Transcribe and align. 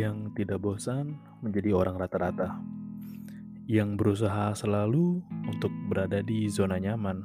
Yang 0.00 0.32
tidak 0.32 0.64
bosan 0.64 1.20
menjadi 1.44 1.76
orang 1.76 2.00
rata-rata, 2.00 2.56
yang 3.68 4.00
berusaha 4.00 4.56
selalu 4.56 5.20
untuk 5.44 5.68
berada 5.92 6.24
di 6.24 6.48
zona 6.48 6.80
nyaman, 6.80 7.20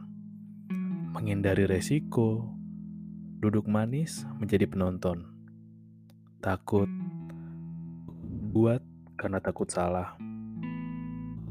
menghindari 1.15 1.63
resiko, 1.63 2.51
duduk 3.39 3.63
manis 3.71 4.27
menjadi 4.35 4.67
penonton, 4.67 5.23
takut, 6.43 6.91
buat 8.51 8.83
karena 9.15 9.39
takut 9.39 9.71
salah, 9.71 10.19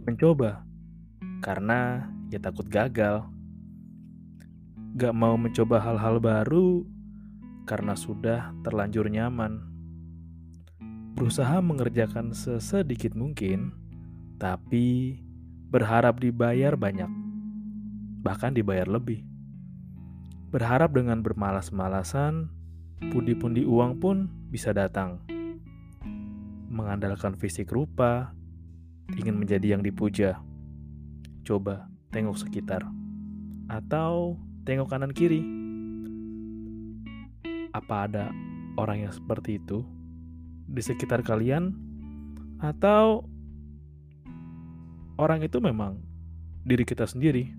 mencoba 0.04 0.60
karena 1.40 2.04
ya 2.28 2.36
takut 2.36 2.68
gagal, 2.68 3.24
gak 5.00 5.16
mau 5.16 5.40
mencoba 5.40 5.80
hal-hal 5.80 6.20
baru 6.20 6.84
karena 7.64 7.96
sudah 7.96 8.52
terlanjur 8.60 9.08
nyaman 9.08 9.73
berusaha 11.14 11.62
mengerjakan 11.62 12.34
sesedikit 12.34 13.14
mungkin, 13.14 13.70
tapi 14.42 15.22
berharap 15.70 16.18
dibayar 16.18 16.74
banyak, 16.74 17.06
bahkan 18.26 18.50
dibayar 18.50 18.90
lebih. 18.90 19.22
Berharap 20.50 20.90
dengan 20.90 21.22
bermalas-malasan, 21.22 22.50
pundi-pundi 23.14 23.62
uang 23.62 24.02
pun 24.02 24.26
bisa 24.50 24.74
datang. 24.74 25.22
Mengandalkan 26.66 27.38
fisik 27.38 27.70
rupa, 27.70 28.34
ingin 29.14 29.38
menjadi 29.38 29.78
yang 29.78 29.86
dipuja. 29.86 30.42
Coba 31.46 31.86
tengok 32.10 32.42
sekitar, 32.42 32.82
atau 33.70 34.34
tengok 34.66 34.90
kanan 34.90 35.14
kiri. 35.14 35.46
Apa 37.70 38.10
ada 38.10 38.34
orang 38.74 39.06
yang 39.06 39.14
seperti 39.14 39.62
itu? 39.62 39.93
Di 40.64 40.80
sekitar 40.80 41.20
kalian 41.20 41.72
atau 42.60 43.28
orang 45.20 45.44
itu 45.44 45.60
memang 45.60 46.00
diri 46.64 46.82
kita 46.82 47.04
sendiri. 47.04 47.52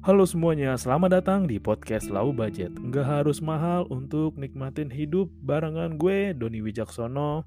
Halo 0.00 0.24
semuanya, 0.24 0.80
selamat 0.80 1.20
datang 1.20 1.40
di 1.44 1.60
podcast 1.60 2.08
Lau 2.08 2.32
Budget. 2.32 2.72
Nggak 2.72 3.04
harus 3.04 3.44
mahal 3.44 3.84
untuk 3.92 4.40
nikmatin 4.40 4.88
hidup 4.88 5.28
barengan 5.44 6.00
gue, 6.00 6.32
Doni 6.32 6.64
Wijaksono. 6.64 7.44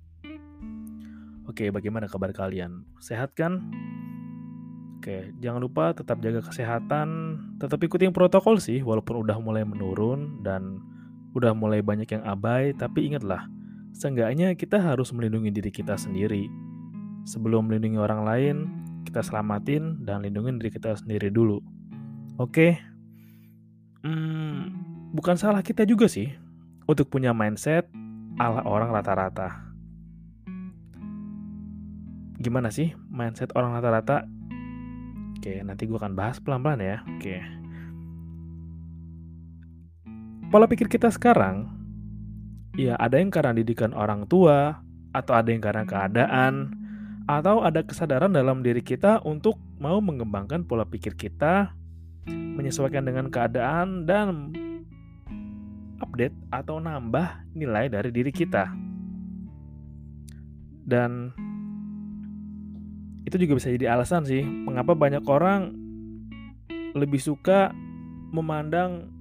Oke, 1.50 1.74
bagaimana 1.74 2.06
kabar 2.06 2.30
kalian? 2.30 2.86
Sehat 3.02 3.34
kan? 3.34 3.58
Oke, 5.02 5.34
jangan 5.42 5.60
lupa 5.66 5.92
tetap 5.98 6.22
jaga 6.24 6.46
kesehatan, 6.46 7.36
tetap 7.60 7.82
ikutin 7.82 8.16
protokol 8.16 8.62
sih, 8.62 8.80
walaupun 8.86 9.26
udah 9.26 9.36
mulai 9.42 9.66
menurun 9.66 10.46
dan 10.46 10.80
udah 11.34 11.58
mulai 11.58 11.82
banyak 11.82 12.08
yang 12.08 12.24
abai, 12.24 12.72
tapi 12.78 13.12
ingatlah, 13.12 13.50
Seenggaknya 13.94 14.58
kita 14.58 14.81
harus 14.81 15.14
melindungi 15.14 15.54
diri 15.54 15.70
kita 15.70 15.94
sendiri. 15.94 16.50
Sebelum 17.30 17.70
melindungi 17.70 18.02
orang 18.02 18.22
lain, 18.26 18.56
kita 19.06 19.22
selamatin 19.22 20.02
dan 20.02 20.26
lindungi 20.26 20.58
diri 20.58 20.72
kita 20.74 20.98
sendiri 20.98 21.30
dulu. 21.30 21.62
Oke, 22.42 22.81
hmm, 24.02 24.59
bukan 25.14 25.38
salah 25.38 25.62
kita 25.62 25.86
juga 25.86 26.09
sih 26.09 26.34
untuk 26.90 27.14
punya 27.14 27.30
mindset 27.31 27.86
ala 28.42 28.66
orang 28.66 28.90
rata-rata. 28.90 29.70
Gimana 32.42 32.74
sih 32.74 32.98
mindset 33.14 33.54
orang 33.54 33.78
rata-rata? 33.78 34.25
Oke, 35.38 35.62
nanti 35.62 35.86
gue 35.86 36.00
akan 36.02 36.18
bahas 36.18 36.42
pelan-pelan 36.42 36.81
ya. 36.81 36.98
Oke. 37.06 37.38
Pola 40.50 40.66
pikir 40.66 40.90
kita 40.90 41.14
sekarang 41.14 41.83
ya 42.74 42.98
ada 42.98 43.22
yang 43.22 43.30
karena 43.30 43.54
didikan 43.54 43.94
orang 43.94 44.26
tua, 44.26 44.82
atau 45.14 45.34
ada 45.38 45.50
yang 45.54 45.62
karena 45.62 45.86
keadaan, 45.86 46.74
atau 47.30 47.62
ada 47.62 47.86
kesadaran 47.86 48.34
dalam 48.34 48.66
diri 48.66 48.82
kita 48.82 49.22
untuk 49.24 49.62
mau 49.78 50.02
mengembangkan 50.02 50.66
pola 50.66 50.84
pikir 50.84 51.14
kita, 51.14 51.72
menyesuaikan 52.28 53.06
dengan 53.06 53.30
keadaan, 53.30 54.10
dan 54.10 54.52
update 56.02 56.36
atau 56.50 56.82
nambah 56.82 57.54
nilai 57.54 57.88
dari 57.94 58.10
diri 58.10 58.34
kita. 58.34 58.74
Dan 60.84 61.32
itu 63.24 63.40
juga 63.40 63.62
bisa 63.62 63.72
jadi 63.72 63.94
alasan 63.96 64.28
sih, 64.28 64.44
mengapa 64.44 64.98
banyak 64.98 65.24
orang 65.30 65.78
lebih 66.98 67.22
suka 67.22 67.72
memandang 68.34 69.12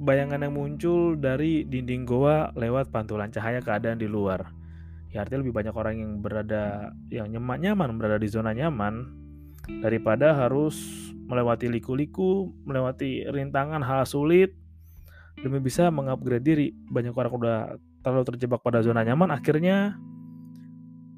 bayangan 0.00 0.40
yang 0.40 0.56
muncul 0.56 1.12
dari 1.12 1.68
dinding 1.68 2.08
goa 2.08 2.56
lewat 2.56 2.88
pantulan 2.88 3.28
cahaya 3.28 3.60
keadaan 3.60 4.00
di 4.00 4.08
luar. 4.08 4.48
Ya 5.12 5.20
artinya 5.20 5.44
lebih 5.44 5.52
banyak 5.52 5.74
orang 5.76 5.94
yang 6.00 6.12
berada 6.24 6.96
yang 7.12 7.28
nyaman 7.28 7.60
nyaman 7.60 8.00
berada 8.00 8.16
di 8.16 8.30
zona 8.32 8.56
nyaman 8.56 9.12
daripada 9.84 10.32
harus 10.32 10.80
melewati 11.28 11.68
liku-liku, 11.68 12.48
melewati 12.64 13.28
rintangan 13.28 13.84
hal 13.84 14.08
sulit 14.08 14.56
demi 15.36 15.60
bisa 15.60 15.92
mengupgrade 15.92 16.48
diri. 16.48 16.72
Banyak 16.72 17.12
orang 17.12 17.32
udah 17.36 17.58
terlalu 18.00 18.24
terjebak 18.32 18.64
pada 18.64 18.80
zona 18.80 19.04
nyaman 19.04 19.28
akhirnya 19.28 20.00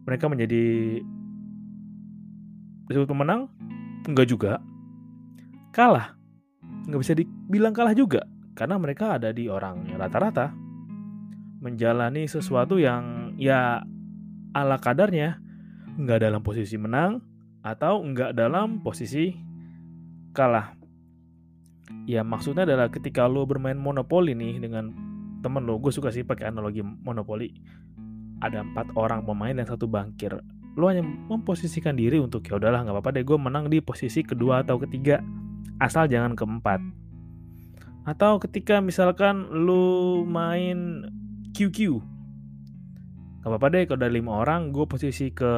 mereka 0.02 0.26
menjadi 0.26 0.98
disebut 2.90 3.06
pemenang? 3.06 3.46
Enggak 4.10 4.26
juga. 4.26 4.58
Kalah. 5.70 6.18
Nggak 6.90 7.00
bisa 7.06 7.14
dibilang 7.14 7.70
kalah 7.70 7.94
juga 7.94 8.31
karena 8.52 8.76
mereka 8.76 9.16
ada 9.16 9.32
di 9.32 9.48
orang 9.48 9.88
rata-rata 9.96 10.52
menjalani 11.62 12.26
sesuatu 12.26 12.76
yang 12.76 13.32
ya 13.38 13.80
ala 14.52 14.76
kadarnya 14.82 15.38
nggak 15.96 16.20
dalam 16.20 16.42
posisi 16.42 16.76
menang 16.76 17.22
atau 17.62 18.02
nggak 18.02 18.34
dalam 18.34 18.82
posisi 18.82 19.32
kalah. 20.34 20.74
Ya 22.08 22.26
maksudnya 22.26 22.66
adalah 22.66 22.90
ketika 22.90 23.30
lo 23.30 23.46
bermain 23.46 23.78
monopoli 23.78 24.34
nih 24.34 24.58
dengan 24.58 24.90
temen 25.40 25.62
lo 25.62 25.78
gue 25.78 25.94
suka 25.94 26.10
sih 26.10 26.26
pakai 26.26 26.50
analogi 26.50 26.82
monopoli. 26.82 27.54
Ada 28.42 28.66
empat 28.66 28.98
orang 28.98 29.22
pemain 29.22 29.54
dan 29.54 29.70
satu 29.70 29.86
bangkir. 29.86 30.34
Lo 30.74 30.90
hanya 30.90 31.06
memposisikan 31.06 31.94
diri 31.94 32.18
untuk 32.18 32.42
ya 32.42 32.58
udahlah 32.58 32.82
nggak 32.82 32.96
apa-apa 32.98 33.14
deh 33.14 33.22
gue 33.22 33.38
menang 33.38 33.70
di 33.70 33.78
posisi 33.78 34.26
kedua 34.26 34.66
atau 34.66 34.82
ketiga. 34.82 35.22
Asal 35.78 36.10
jangan 36.10 36.34
keempat 36.34 37.01
atau 38.02 38.42
ketika 38.42 38.82
misalkan 38.82 39.46
lu 39.50 40.26
main 40.26 41.06
QQ 41.54 42.02
Gak 43.42 43.50
apa-apa 43.50 43.74
deh 43.74 43.82
kalau 43.90 43.98
ada 44.06 44.06
lima 44.06 44.32
orang 44.38 44.70
gue 44.70 44.86
posisi 44.86 45.34
ke 45.34 45.50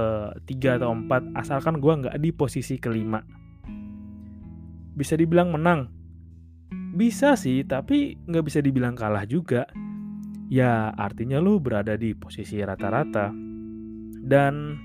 tiga 0.48 0.80
atau 0.80 0.96
empat 0.96 1.36
asalkan 1.36 1.84
gue 1.84 1.92
nggak 1.92 2.16
di 2.16 2.32
posisi 2.32 2.80
kelima. 2.80 3.20
Bisa 4.96 5.20
dibilang 5.20 5.52
menang. 5.52 5.92
Bisa 6.96 7.36
sih 7.36 7.60
tapi 7.68 8.16
nggak 8.24 8.40
bisa 8.48 8.64
dibilang 8.64 8.96
kalah 8.96 9.28
juga. 9.28 9.68
Ya 10.48 10.96
artinya 10.96 11.36
lu 11.44 11.60
berada 11.60 11.92
di 12.00 12.16
posisi 12.16 12.56
rata-rata. 12.64 13.28
Dan 14.24 14.80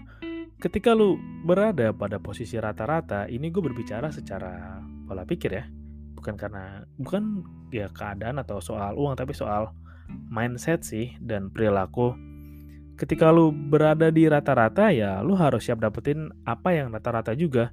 ketika 0.59 0.91
lu 0.91 1.15
berada 1.47 1.95
pada 1.95 2.19
posisi 2.19 2.59
rata-rata 2.59 3.31
ini 3.31 3.47
gue 3.47 3.63
berbicara 3.63 4.11
secara 4.11 4.83
pola 5.07 5.23
pikir 5.23 5.51
ya 5.55 5.78
bukan 6.19 6.35
karena 6.35 6.83
bukan 6.99 7.47
ya 7.71 7.87
keadaan 7.95 8.43
atau 8.43 8.59
soal 8.59 8.99
uang 8.99 9.15
tapi 9.15 9.31
soal 9.31 9.71
mindset 10.27 10.83
sih 10.83 11.15
dan 11.23 11.47
perilaku. 11.47 12.13
Ketika 12.99 13.31
lu 13.31 13.55
berada 13.55 14.11
di 14.11 14.27
rata-rata 14.27 14.91
ya 14.91 15.23
lu 15.23 15.39
harus 15.39 15.63
siap 15.63 15.79
dapetin 15.79 16.27
apa 16.43 16.75
yang 16.75 16.91
rata-rata 16.91 17.31
juga. 17.31 17.71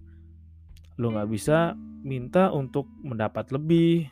Lu 0.97 1.11
nggak 1.11 1.29
bisa 1.29 1.75
minta 2.07 2.55
untuk 2.55 2.87
mendapat 3.03 3.51
lebih. 3.51 4.07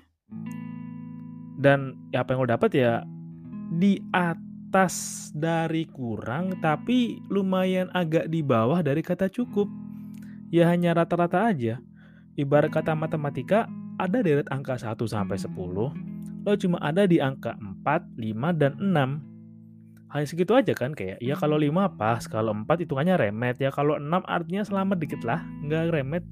Dan 1.55 2.11
ya 2.11 2.27
apa 2.27 2.35
yang 2.35 2.43
lu 2.43 2.51
dapat 2.51 2.71
ya 2.75 3.07
di 3.79 4.03
atas 4.11 5.31
dari 5.31 5.87
kurang 5.87 6.59
tapi 6.59 7.23
lumayan 7.31 7.89
agak 7.95 8.27
di 8.27 8.43
bawah 8.43 8.83
dari 8.83 9.01
kata 9.01 9.31
cukup. 9.31 9.71
Ya 10.51 10.67
hanya 10.67 10.99
rata-rata 10.99 11.47
aja. 11.47 11.79
Ibarat 12.35 12.75
kata 12.75 12.99
matematika 12.99 13.71
ada 13.99 14.19
deret 14.21 14.49
angka 14.51 14.75
1 14.79 14.99
sampai 15.07 15.39
10 15.39 16.05
lo 16.45 16.53
cuma 16.61 16.77
ada 16.85 17.09
di 17.09 17.19
angka 17.25 17.57
4, 17.57 18.21
5, 18.21 18.61
dan 18.61 18.77
6. 18.77 20.13
Hanya 20.13 20.27
segitu 20.29 20.53
aja 20.55 20.77
kan 20.77 20.93
kayak, 20.93 21.19
ya 21.19 21.35
kalau 21.35 21.57
5 21.57 21.97
pas, 21.97 22.21
kalau 22.29 22.53
4 22.53 22.85
hitungannya 22.85 23.17
remet, 23.17 23.57
ya 23.59 23.73
kalau 23.73 23.97
6 23.97 24.23
artinya 24.29 24.63
selamat 24.63 24.97
dikit 25.01 25.25
lah, 25.25 25.41
nggak 25.65 25.91
remet 25.91 26.25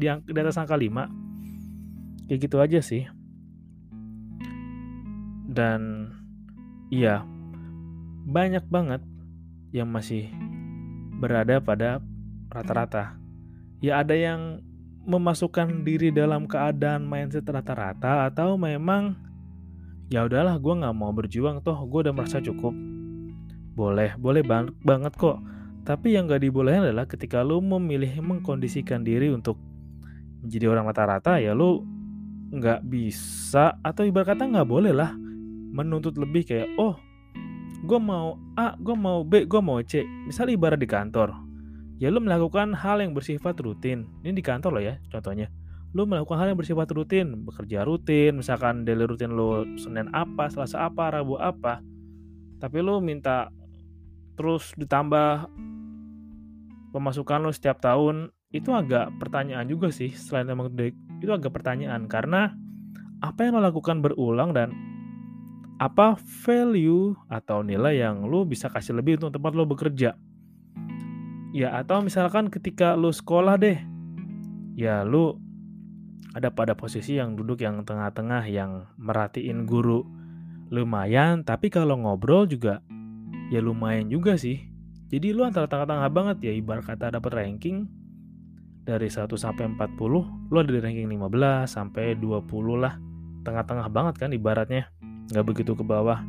di, 0.00 0.08
di 0.08 0.38
atas 0.40 0.56
angka 0.56 0.80
5. 0.80 2.26
Kayak 2.26 2.40
gitu 2.40 2.56
aja 2.56 2.80
sih. 2.80 3.04
Dan 5.50 6.10
iya, 6.88 7.20
banyak 8.24 8.64
banget 8.72 9.04
yang 9.76 9.92
masih 9.92 10.32
berada 11.20 11.60
pada 11.60 12.00
rata-rata. 12.48 13.20
Ya 13.84 14.00
ada 14.00 14.16
yang 14.16 14.64
memasukkan 15.04 15.82
diri 15.86 16.12
dalam 16.12 16.44
keadaan 16.44 17.08
mindset 17.08 17.48
rata-rata 17.48 18.28
atau 18.28 18.60
memang 18.60 19.16
ya 20.12 20.26
udahlah 20.26 20.58
gue 20.60 20.74
nggak 20.84 20.96
mau 20.96 21.14
berjuang 21.14 21.62
toh 21.64 21.76
gue 21.88 22.08
udah 22.08 22.14
merasa 22.14 22.42
cukup. 22.42 22.74
Boleh 23.72 24.12
boleh 24.20 24.42
bang 24.44 24.68
banget 24.84 25.16
kok. 25.16 25.40
Tapi 25.80 26.12
yang 26.12 26.28
gak 26.28 26.44
dibolehin 26.44 26.84
adalah 26.84 27.08
ketika 27.08 27.40
lo 27.40 27.58
memilih 27.58 28.20
mengkondisikan 28.20 29.00
diri 29.00 29.32
untuk 29.32 29.56
menjadi 30.44 30.68
orang 30.68 30.84
rata-rata 30.86 31.40
ya 31.40 31.56
lo 31.56 31.82
nggak 32.50 32.84
bisa 32.84 33.78
atau 33.80 34.02
ibarat 34.04 34.34
kata 34.36 34.50
nggak 34.50 34.68
boleh 34.68 34.90
lah 34.90 35.14
menuntut 35.70 36.18
lebih 36.18 36.42
kayak 36.44 36.68
oh 36.76 36.98
gue 37.86 38.00
mau 38.02 38.36
A 38.58 38.76
gue 38.76 38.96
mau 38.96 39.24
B 39.24 39.48
gue 39.48 39.60
mau 39.64 39.80
C. 39.80 40.04
Misal 40.28 40.52
ibarat 40.52 40.76
di 40.76 40.86
kantor 40.86 41.49
ya 42.00 42.08
lo 42.08 42.24
melakukan 42.24 42.72
hal 42.72 43.04
yang 43.04 43.12
bersifat 43.12 43.60
rutin. 43.60 44.08
Ini 44.24 44.32
di 44.32 44.40
kantor 44.40 44.70
lo 44.72 44.80
ya 44.80 44.96
contohnya. 45.12 45.52
Lu 45.92 46.06
melakukan 46.08 46.38
hal 46.40 46.54
yang 46.54 46.58
bersifat 46.58 46.88
rutin, 46.94 47.44
bekerja 47.44 47.84
rutin, 47.84 48.40
misalkan 48.40 48.86
daily 48.86 49.04
rutin 49.04 49.36
lu 49.36 49.68
Senin 49.76 50.08
apa, 50.14 50.48
Selasa 50.48 50.86
apa, 50.86 51.10
Rabu 51.12 51.34
apa, 51.36 51.82
tapi 52.62 52.78
lu 52.78 53.02
minta 53.02 53.50
terus 54.38 54.70
ditambah 54.78 55.50
pemasukan 56.94 57.42
lu 57.42 57.50
setiap 57.50 57.82
tahun, 57.82 58.30
itu 58.54 58.70
agak 58.70 59.18
pertanyaan 59.18 59.66
juga 59.66 59.90
sih, 59.90 60.14
selain 60.14 60.46
emang 60.46 60.70
itu 61.18 61.30
agak 61.34 61.50
pertanyaan, 61.50 62.06
karena 62.06 62.54
apa 63.18 63.42
yang 63.42 63.58
lo 63.58 63.66
lakukan 63.66 63.98
berulang 63.98 64.54
dan 64.54 64.70
apa 65.82 66.14
value 66.46 67.18
atau 67.26 67.66
nilai 67.66 67.98
yang 67.98 68.30
lu 68.30 68.46
bisa 68.46 68.70
kasih 68.70 68.94
lebih 68.94 69.18
untuk 69.18 69.42
tempat 69.42 69.52
lo 69.58 69.66
bekerja. 69.66 70.14
Ya, 71.50 71.74
atau 71.74 71.98
misalkan 72.02 72.46
ketika 72.46 72.94
lu 72.94 73.10
sekolah 73.10 73.58
deh, 73.58 73.78
ya 74.78 75.02
lu 75.02 75.34
ada 76.30 76.50
pada 76.54 76.78
posisi 76.78 77.18
yang 77.18 77.34
duduk 77.34 77.58
yang 77.58 77.82
tengah-tengah 77.82 78.46
yang 78.46 78.86
merhatiin 78.94 79.66
guru 79.66 80.06
lumayan 80.70 81.42
tapi 81.42 81.66
kalau 81.66 81.98
ngobrol 81.98 82.46
juga 82.46 82.78
ya 83.50 83.58
lumayan 83.58 84.06
juga 84.06 84.38
sih. 84.38 84.70
Jadi 85.10 85.34
lu 85.34 85.42
antara 85.42 85.66
tengah-tengah 85.66 86.06
banget 86.14 86.36
ya 86.46 86.52
ibarat 86.54 86.86
kata 86.86 87.18
dapat 87.18 87.34
ranking 87.34 87.90
dari 88.86 89.10
1 89.10 89.26
sampai 89.34 89.74
40 89.74 89.98
lu 90.54 90.56
ada 90.56 90.70
di 90.70 90.78
ranking 90.78 91.10
15 91.10 91.66
sampai 91.66 92.14
20 92.14 92.46
lah. 92.78 92.94
Tengah-tengah 93.42 93.90
banget 93.90 94.14
kan 94.22 94.30
ibaratnya 94.30 94.86
nggak 95.34 95.44
begitu 95.46 95.74
ke 95.74 95.82
bawah. 95.82 96.22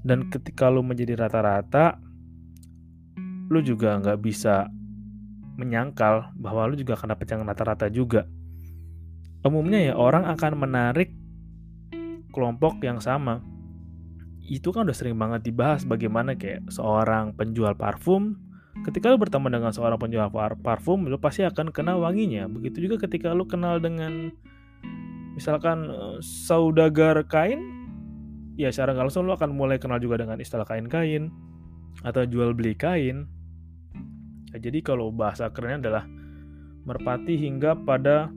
Dan 0.00 0.32
ketika 0.32 0.72
lu 0.72 0.80
menjadi 0.80 1.14
rata-rata 1.14 2.00
lu 3.52 3.60
juga 3.60 4.00
nggak 4.00 4.18
bisa 4.24 4.72
menyangkal 5.60 6.32
bahwa 6.40 6.72
lu 6.72 6.74
juga 6.80 6.96
dapet 6.96 7.28
yang 7.28 7.44
rata-rata 7.44 7.92
juga 7.92 8.24
umumnya 9.42 9.92
ya 9.92 9.94
orang 9.98 10.24
akan 10.26 10.52
menarik 10.54 11.10
kelompok 12.32 12.80
yang 12.80 13.02
sama. 13.02 13.42
Itu 14.42 14.74
kan 14.74 14.88
udah 14.88 14.96
sering 14.96 15.14
banget 15.18 15.46
dibahas 15.46 15.86
bagaimana 15.86 16.34
kayak 16.34 16.66
seorang 16.72 17.34
penjual 17.36 17.74
parfum 17.76 18.38
ketika 18.88 19.12
lu 19.12 19.20
berteman 19.20 19.52
dengan 19.52 19.70
seorang 19.70 20.00
penjual 20.00 20.32
par 20.32 20.56
parfum 20.58 21.06
lu 21.06 21.20
pasti 21.20 21.46
akan 21.46 21.70
kenal 21.70 22.02
wanginya. 22.02 22.48
Begitu 22.48 22.88
juga 22.88 23.06
ketika 23.06 23.30
lu 23.36 23.46
kenal 23.46 23.78
dengan 23.78 24.32
misalkan 25.36 25.86
eh, 25.90 26.18
saudagar 26.22 27.22
kain 27.28 27.62
ya 28.58 28.72
secara 28.72 28.96
langsung 28.96 29.28
lu 29.28 29.32
akan 29.36 29.54
mulai 29.54 29.78
kenal 29.78 30.02
juga 30.02 30.20
dengan 30.20 30.40
istilah 30.40 30.66
kain-kain 30.66 31.30
atau 32.02 32.26
jual 32.26 32.56
beli 32.56 32.74
kain. 32.74 33.28
Ya, 34.52 34.68
jadi 34.68 34.84
kalau 34.84 35.08
bahasa 35.08 35.48
kerennya 35.48 35.88
adalah 35.88 36.04
merpati 36.84 37.40
hingga 37.40 37.72
pada 37.78 38.28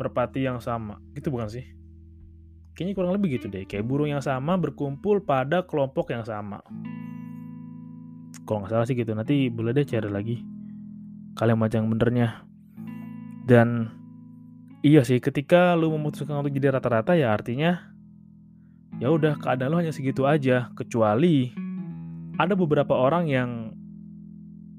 merpati 0.00 0.48
yang 0.48 0.58
sama. 0.64 0.96
Gitu 1.12 1.28
bukan 1.28 1.52
sih? 1.52 1.64
Kayaknya 2.72 2.94
kurang 2.96 3.12
lebih 3.20 3.36
gitu 3.36 3.52
deh. 3.52 3.68
Kayak 3.68 3.84
burung 3.84 4.08
yang 4.08 4.24
sama 4.24 4.56
berkumpul 4.56 5.20
pada 5.20 5.66
kelompok 5.68 6.16
yang 6.16 6.24
sama. 6.24 6.64
Kalau 8.48 8.64
nggak 8.64 8.72
salah 8.72 8.86
sih 8.88 8.96
gitu. 8.96 9.12
Nanti 9.12 9.52
boleh 9.52 9.76
deh 9.76 9.84
cari 9.84 10.08
lagi 10.08 10.36
kalimat 11.36 11.68
yang 11.68 11.90
benernya. 11.92 12.46
Dan 13.44 13.90
iya 14.80 15.04
sih, 15.04 15.20
ketika 15.20 15.76
lu 15.76 15.92
memutuskan 15.92 16.40
untuk 16.40 16.54
jadi 16.54 16.72
rata-rata 16.72 17.18
ya 17.18 17.34
artinya 17.34 17.92
ya 19.02 19.10
udah 19.10 19.36
keadaan 19.36 19.74
lu 19.74 19.78
hanya 19.84 19.92
segitu 19.92 20.24
aja. 20.24 20.72
Kecuali 20.72 21.52
ada 22.40 22.56
beberapa 22.56 22.96
orang 22.96 23.28
yang 23.28 23.69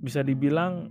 bisa 0.02 0.26
dibilang 0.26 0.90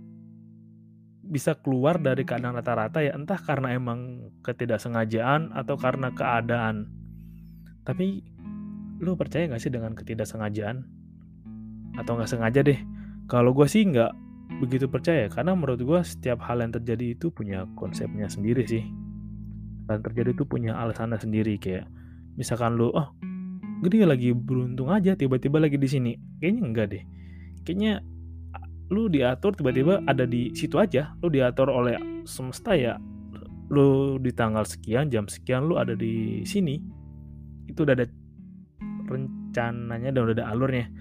bisa 1.31 1.55
keluar 1.55 1.95
dari 2.01 2.27
keadaan 2.27 2.59
rata-rata 2.59 2.99
ya 2.99 3.15
entah 3.15 3.39
karena 3.39 3.71
emang 3.71 4.31
ketidaksengajaan 4.43 5.55
atau 5.55 5.79
karena 5.79 6.11
keadaan. 6.11 6.91
Tapi 7.87 8.19
lu 8.99 9.15
percaya 9.15 9.47
gak 9.47 9.63
sih 9.63 9.71
dengan 9.71 9.95
ketidaksengajaan? 9.95 10.83
Atau 11.95 12.19
gak 12.19 12.27
sengaja 12.27 12.59
deh? 12.63 12.79
Kalau 13.31 13.55
gue 13.55 13.63
sih 13.63 13.87
nggak 13.87 14.11
begitu 14.59 14.91
percaya 14.91 15.31
karena 15.31 15.55
menurut 15.55 15.79
gue 15.79 15.99
setiap 16.03 16.43
hal 16.43 16.59
yang 16.59 16.75
terjadi 16.75 17.15
itu 17.15 17.31
punya 17.31 17.63
konsepnya 17.79 18.27
sendiri 18.27 18.67
sih. 18.67 18.83
Dan 19.87 20.03
terjadi 20.03 20.35
itu 20.35 20.43
punya 20.43 20.75
alasannya 20.75 21.15
sendiri 21.15 21.55
kayak 21.55 21.87
misalkan 22.35 22.75
lu 22.75 22.91
oh 22.91 23.15
gede 23.81 24.03
lagi 24.03 24.35
beruntung 24.35 24.91
aja 24.91 25.15
tiba-tiba 25.15 25.63
lagi 25.63 25.79
di 25.79 25.87
sini. 25.87 26.11
Kayaknya 26.43 26.61
enggak 26.67 26.87
deh. 26.91 27.03
Kayaknya 27.63 27.93
lu 28.91 29.07
diatur 29.07 29.55
tiba-tiba 29.55 30.03
ada 30.03 30.27
di 30.27 30.51
situ 30.51 30.75
aja 30.75 31.15
lu 31.23 31.31
diatur 31.31 31.71
oleh 31.71 31.95
semesta 32.27 32.75
ya 32.75 32.99
lu 33.71 34.19
di 34.19 34.35
tanggal 34.35 34.67
sekian 34.67 35.07
jam 35.07 35.31
sekian 35.31 35.71
lu 35.71 35.79
ada 35.79 35.95
di 35.95 36.43
sini. 36.43 36.75
Itu 37.71 37.87
udah 37.87 37.95
ada 37.95 38.05
rencananya 39.07 40.11
dan 40.11 40.21
udah 40.27 40.35
ada 40.35 40.45
alurnya. 40.51 40.91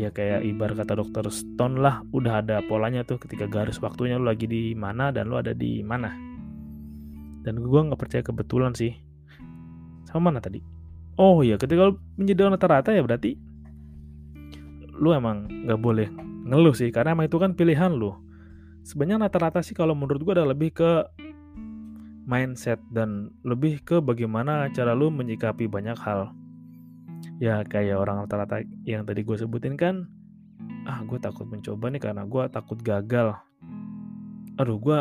Ya 0.00 0.08
kayak 0.08 0.44
ibar 0.48 0.72
kata 0.72 0.96
dokter 0.96 1.28
Stone 1.28 1.76
lah 1.76 2.00
udah 2.16 2.40
ada 2.40 2.64
polanya 2.64 3.04
tuh 3.04 3.20
ketika 3.20 3.44
garis 3.44 3.80
waktunya 3.84 4.16
lu 4.16 4.32
lagi 4.32 4.48
di 4.48 4.72
mana 4.72 5.12
dan 5.12 5.28
lu 5.28 5.36
ada 5.36 5.52
di 5.52 5.84
mana. 5.84 6.08
Dan 7.44 7.60
gue 7.60 7.80
nggak 7.84 8.00
percaya 8.00 8.24
kebetulan 8.24 8.72
sih. 8.72 8.96
Sama 10.08 10.32
mana 10.32 10.40
tadi? 10.40 10.64
Oh 11.20 11.44
iya 11.44 11.60
ketika 11.60 11.92
lu 11.92 12.00
menjadi 12.16 12.48
rata-rata 12.48 12.96
ya 12.96 13.04
berarti 13.04 13.36
lu 14.96 15.12
emang 15.12 15.68
nggak 15.68 15.80
boleh 15.80 16.08
ngeluh 16.46 16.74
sih 16.78 16.94
karena 16.94 17.18
emang 17.18 17.26
itu 17.26 17.42
kan 17.42 17.58
pilihan 17.58 17.90
lu. 17.90 18.14
Sebenarnya 18.86 19.26
rata-rata 19.26 19.66
sih 19.66 19.74
kalau 19.74 19.98
menurut 19.98 20.22
gue 20.22 20.32
adalah 20.38 20.54
lebih 20.54 20.70
ke 20.78 20.90
mindset 22.22 22.78
dan 22.94 23.34
lebih 23.42 23.82
ke 23.82 23.98
bagaimana 23.98 24.70
cara 24.70 24.94
lu 24.94 25.10
menyikapi 25.10 25.66
banyak 25.66 25.98
hal. 25.98 26.30
Ya 27.42 27.66
kayak 27.66 27.98
orang 27.98 28.22
rata-rata 28.24 28.62
yang 28.86 29.02
tadi 29.02 29.26
gue 29.26 29.34
sebutin 29.34 29.74
kan 29.74 30.06
ah 30.86 31.02
gue 31.02 31.18
takut 31.18 31.50
mencoba 31.50 31.90
nih 31.90 32.02
karena 32.02 32.22
gue 32.22 32.42
takut 32.46 32.78
gagal. 32.78 33.34
Aduh 34.54 34.78
gue 34.78 34.98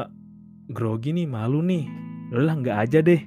grogi 0.73 1.13
nih 1.13 1.29
malu 1.29 1.61
nih. 1.61 1.85
Lah 2.33 2.57
nggak 2.57 2.77
aja 2.89 2.99
deh. 3.05 3.21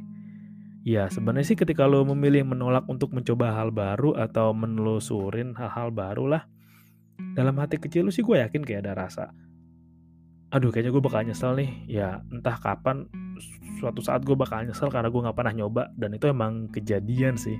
Ya 0.82 1.06
sebenarnya 1.06 1.54
sih 1.54 1.58
ketika 1.58 1.86
lo 1.86 2.02
memilih 2.02 2.42
menolak 2.42 2.82
untuk 2.90 3.14
mencoba 3.14 3.54
hal 3.54 3.70
baru 3.70 4.18
atau 4.18 4.50
menelusurin 4.50 5.54
hal-hal 5.54 5.94
baru 5.94 6.26
lah 6.26 6.42
dalam 7.38 7.54
hati 7.62 7.78
kecil 7.78 8.02
lu 8.02 8.10
sih 8.10 8.26
gue 8.26 8.42
yakin 8.42 8.66
kayak 8.66 8.82
ada 8.82 8.98
rasa 8.98 9.30
aduh 10.48 10.72
kayaknya 10.72 10.92
gue 10.96 11.02
bakal 11.04 11.20
nyesel 11.24 11.52
nih. 11.56 11.70
Ya 11.88 12.24
entah 12.32 12.56
kapan 12.56 13.04
suatu 13.78 14.00
saat 14.00 14.24
gue 14.24 14.32
bakal 14.32 14.64
nyesel 14.64 14.88
karena 14.88 15.12
gue 15.12 15.20
nggak 15.20 15.36
pernah 15.36 15.54
nyoba 15.54 15.92
dan 15.94 16.16
itu 16.16 16.26
emang 16.28 16.72
kejadian 16.72 17.36
sih. 17.36 17.56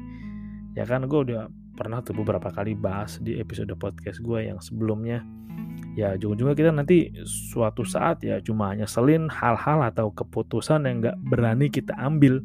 Ya 0.73 0.89
kan 0.89 1.05
gue 1.05 1.21
udah 1.29 1.53
pernah 1.77 2.03
tuh 2.03 2.17
beberapa 2.17 2.51
kali 2.51 2.75
bahas 2.75 3.21
di 3.23 3.39
episode 3.39 3.71
podcast 3.77 4.25
gue 4.25 4.49
yang 4.49 4.59
sebelumnya. 4.65 5.21
Ya 5.99 6.15
juga-juga 6.17 6.55
kita 6.55 6.71
nanti 6.73 7.13
suatu 7.27 7.83
saat 7.83 8.23
ya 8.23 8.39
cuma 8.41 8.73
nyeselin 8.73 9.29
hal-hal 9.29 9.83
atau 9.85 10.15
keputusan 10.15 10.87
yang 10.89 11.05
nggak 11.05 11.17
berani 11.29 11.69
kita 11.69 11.93
ambil. 11.99 12.41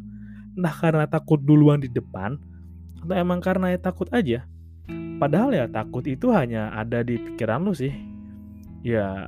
Entah 0.53 0.75
karena 0.75 1.05
takut 1.07 1.39
duluan 1.41 1.79
di 1.81 1.89
depan 1.89 2.35
atau 2.99 3.15
emang 3.15 3.39
karena 3.41 3.73
ya 3.73 3.79
takut 3.79 4.07
aja 4.11 4.47
padahal 5.17 5.53
ya 5.53 5.65
takut 5.69 6.05
itu 6.05 6.31
hanya 6.33 6.73
ada 6.73 7.01
di 7.05 7.17
pikiran 7.17 7.65
lu 7.65 7.73
sih. 7.75 7.93
Ya 8.83 9.27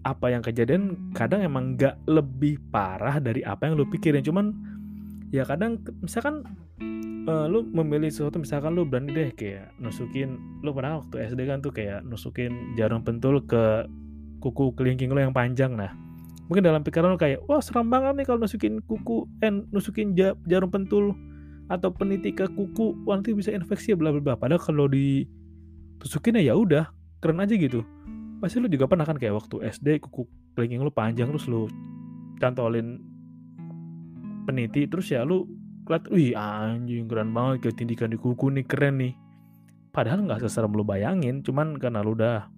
apa 0.00 0.32
yang 0.32 0.40
kejadian 0.40 1.12
kadang 1.12 1.44
emang 1.44 1.76
nggak 1.76 2.08
lebih 2.08 2.56
parah 2.72 3.20
dari 3.20 3.44
apa 3.44 3.68
yang 3.68 3.76
lu 3.76 3.86
pikirin. 3.88 4.24
Cuman 4.24 4.56
ya 5.30 5.44
kadang 5.44 5.80
misalkan 6.00 6.42
uh, 7.28 7.46
lu 7.46 7.66
memilih 7.70 8.08
sesuatu 8.08 8.40
misalkan 8.40 8.74
lu 8.74 8.88
berani 8.88 9.12
deh 9.12 9.30
kayak 9.36 9.72
nusukin 9.76 10.40
lu 10.64 10.72
pernah 10.72 11.04
waktu 11.04 11.30
SD 11.30 11.40
kan 11.46 11.60
tuh 11.60 11.72
kayak 11.74 12.00
nusukin 12.06 12.74
jarum 12.74 13.04
pentul 13.04 13.44
ke 13.44 13.86
kuku 14.40 14.72
kelingking 14.76 15.12
lu 15.12 15.20
yang 15.20 15.36
panjang. 15.36 15.76
Nah 15.76 15.92
mungkin 16.48 16.66
dalam 16.66 16.82
pikiran 16.82 17.14
lu 17.14 17.18
kayak 17.20 17.44
wah 17.46 17.62
seram 17.62 17.86
banget 17.92 18.18
nih 18.18 18.26
kalau 18.26 18.42
nusukin 18.42 18.82
kuku 18.84 19.28
eh 19.44 19.52
nusukin 19.70 20.16
jarum 20.48 20.70
pentul 20.72 21.14
atau 21.70 21.94
peniti 21.94 22.34
ke 22.34 22.50
kuku 22.50 23.06
nanti 23.06 23.30
bisa 23.30 23.54
infeksi 23.54 23.94
bla 23.94 24.10
bla 24.10 24.18
bla. 24.18 24.34
Padahal 24.34 24.58
kalau 24.58 24.90
di 24.90 25.22
tusukin 26.02 26.34
ya 26.42 26.58
udah 26.58 26.90
keren 27.22 27.38
aja 27.38 27.54
gitu. 27.54 27.86
Pasti 28.42 28.58
lu 28.58 28.66
juga 28.66 28.90
pernah 28.90 29.06
kan 29.06 29.14
kayak 29.14 29.38
waktu 29.38 29.70
SD 29.70 30.02
kuku 30.02 30.26
kelingking 30.58 30.82
lu 30.82 30.90
panjang 30.90 31.30
terus 31.30 31.46
lu 31.46 31.70
cantolin 32.42 32.98
peniti 34.48 34.90
terus 34.90 35.12
ya 35.14 35.22
lu 35.22 35.46
ngeliat 35.86 36.04
wih 36.10 36.34
anjing 36.34 37.06
keren 37.06 37.30
banget 37.30 37.70
kayak 37.70 37.76
tindikan 37.78 38.10
di 38.10 38.18
kuku 38.18 38.50
nih 38.50 38.66
keren 38.66 38.98
nih. 38.98 39.14
Padahal 39.94 40.26
nggak 40.26 40.42
seserem 40.42 40.74
lu 40.74 40.82
bayangin 40.82 41.46
cuman 41.46 41.78
karena 41.78 42.02
lu 42.02 42.18
udah 42.18 42.50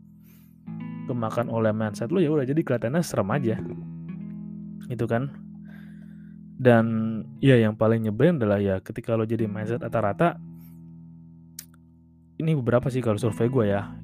kemakan 1.04 1.52
oleh 1.52 1.74
mindset 1.74 2.08
lu 2.08 2.24
ya 2.24 2.32
udah 2.32 2.48
jadi 2.48 2.64
kelihatannya 2.64 3.02
serem 3.04 3.28
aja. 3.28 3.60
Itu 4.88 5.04
kan 5.04 5.51
dan 6.56 6.84
ya 7.40 7.56
yang 7.56 7.76
paling 7.76 8.04
nyebelin 8.04 8.40
adalah 8.40 8.60
ya 8.60 8.78
ketika 8.82 9.16
lo 9.16 9.24
jadi 9.24 9.48
mindset 9.48 9.82
rata-rata 9.82 10.36
ini 12.38 12.52
beberapa 12.58 12.90
sih 12.90 13.00
kalau 13.00 13.18
survei 13.18 13.48
gue 13.48 13.64
ya 13.70 13.96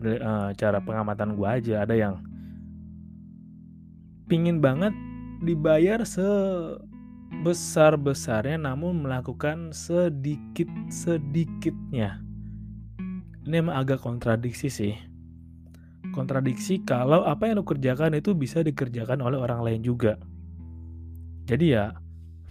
eh, 0.00 0.50
cara 0.54 0.78
pengamatan 0.80 1.34
gue 1.34 1.48
aja 1.48 1.84
ada 1.84 1.94
yang 1.96 2.22
pingin 4.30 4.62
banget 4.62 4.94
dibayar 5.42 6.06
se 6.06 6.22
besar-besarnya 7.40 8.60
namun 8.60 9.00
melakukan 9.06 9.70
sedikit-sedikitnya. 9.72 12.20
Ini 13.46 13.54
emang 13.64 13.80
agak 13.80 14.04
kontradiksi 14.04 14.68
sih. 14.68 14.92
Kontradiksi 16.10 16.82
kalau 16.82 17.22
apa 17.24 17.46
yang 17.48 17.62
lo 17.62 17.64
kerjakan 17.64 18.18
itu 18.18 18.34
bisa 18.34 18.66
dikerjakan 18.66 19.22
oleh 19.22 19.38
orang 19.38 19.62
lain 19.64 19.80
juga. 19.80 20.20
Jadi 21.48 21.76
ya 21.76 21.94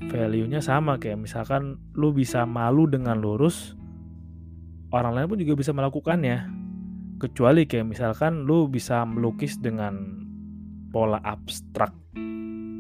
value-nya 0.08 0.64
sama 0.64 0.96
kayak 0.96 1.20
misalkan 1.20 1.76
lo 1.92 2.16
bisa 2.16 2.48
malu 2.48 2.88
dengan 2.88 3.20
lurus, 3.20 3.76
orang 4.96 5.12
lain 5.16 5.28
pun 5.28 5.40
juga 5.40 5.54
bisa 5.60 5.72
melakukannya. 5.76 6.48
Kecuali 7.20 7.68
kayak 7.68 7.88
misalkan 7.92 8.48
lo 8.48 8.72
bisa 8.72 9.04
melukis 9.04 9.60
dengan 9.60 10.24
pola 10.96 11.20
abstrak. 11.22 11.92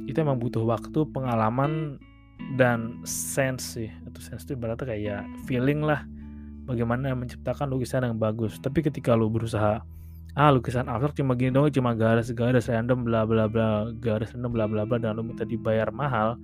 Itu 0.07 0.17
emang 0.23 0.39
butuh 0.39 0.63
waktu 0.63 1.05
pengalaman 1.11 1.99
dan 2.55 3.03
sense 3.03 3.77
sih. 3.77 3.91
Atau 4.07 4.23
sense 4.23 4.47
itu 4.47 4.55
berarti 4.55 4.87
kayak 4.87 5.27
feeling 5.45 5.83
lah. 5.83 6.07
Bagaimana 6.65 7.13
menciptakan 7.13 7.67
lukisan 7.67 8.07
yang 8.07 8.17
bagus. 8.17 8.57
Tapi 8.63 8.79
ketika 8.79 9.13
lu 9.13 9.27
berusaha 9.27 9.83
ah 10.37 10.53
lukisan 10.53 10.85
abstrak 10.85 11.17
cuma 11.17 11.33
gini 11.33 11.49
dong 11.49 11.69
cuma 11.73 11.97
garis-garis 11.97 12.69
random 12.69 13.01
bla 13.01 13.25
bla 13.25 13.49
bla 13.49 13.89
garis 13.97 14.33
random 14.33 14.51
bla 14.53 14.65
bla 14.69 14.83
bla 14.85 14.97
dan 15.01 15.17
lu 15.17 15.25
minta 15.25 15.45
dibayar 15.45 15.89
mahal 15.89 16.37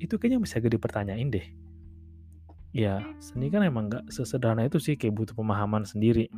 itu 0.00 0.20
kayaknya 0.20 0.40
bisa 0.42 0.60
gak 0.60 0.74
dipertanyain 0.74 1.28
deh. 1.32 1.46
Ya 2.74 3.00
seni 3.22 3.48
kan 3.48 3.62
emang 3.62 3.88
gak 3.88 4.10
sesederhana 4.10 4.66
itu 4.66 4.82
sih 4.82 4.98
kayak 4.98 5.14
butuh 5.14 5.34
pemahaman 5.38 5.86
sendiri. 5.86 6.28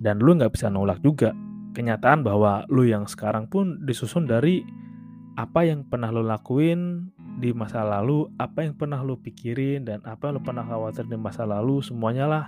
Dan 0.00 0.16
lu 0.16 0.32
nggak 0.32 0.56
bisa 0.56 0.72
nolak 0.72 1.04
juga 1.04 1.36
kenyataan 1.76 2.24
bahwa 2.24 2.64
lu 2.72 2.88
yang 2.88 3.04
sekarang 3.04 3.52
pun 3.52 3.84
disusun 3.84 4.24
dari 4.24 4.64
apa 5.36 5.68
yang 5.68 5.84
pernah 5.86 6.08
lo 6.08 6.24
lakuin 6.24 7.12
di 7.36 7.52
masa 7.52 7.84
lalu, 7.84 8.28
apa 8.40 8.64
yang 8.64 8.74
pernah 8.80 9.00
lo 9.04 9.20
pikirin, 9.20 9.84
dan 9.84 10.00
apa 10.08 10.28
yang 10.28 10.40
lo 10.40 10.42
pernah 10.44 10.64
khawatir 10.64 11.04
di 11.04 11.20
masa 11.20 11.44
lalu, 11.44 11.84
semuanya 11.84 12.24
lah 12.24 12.44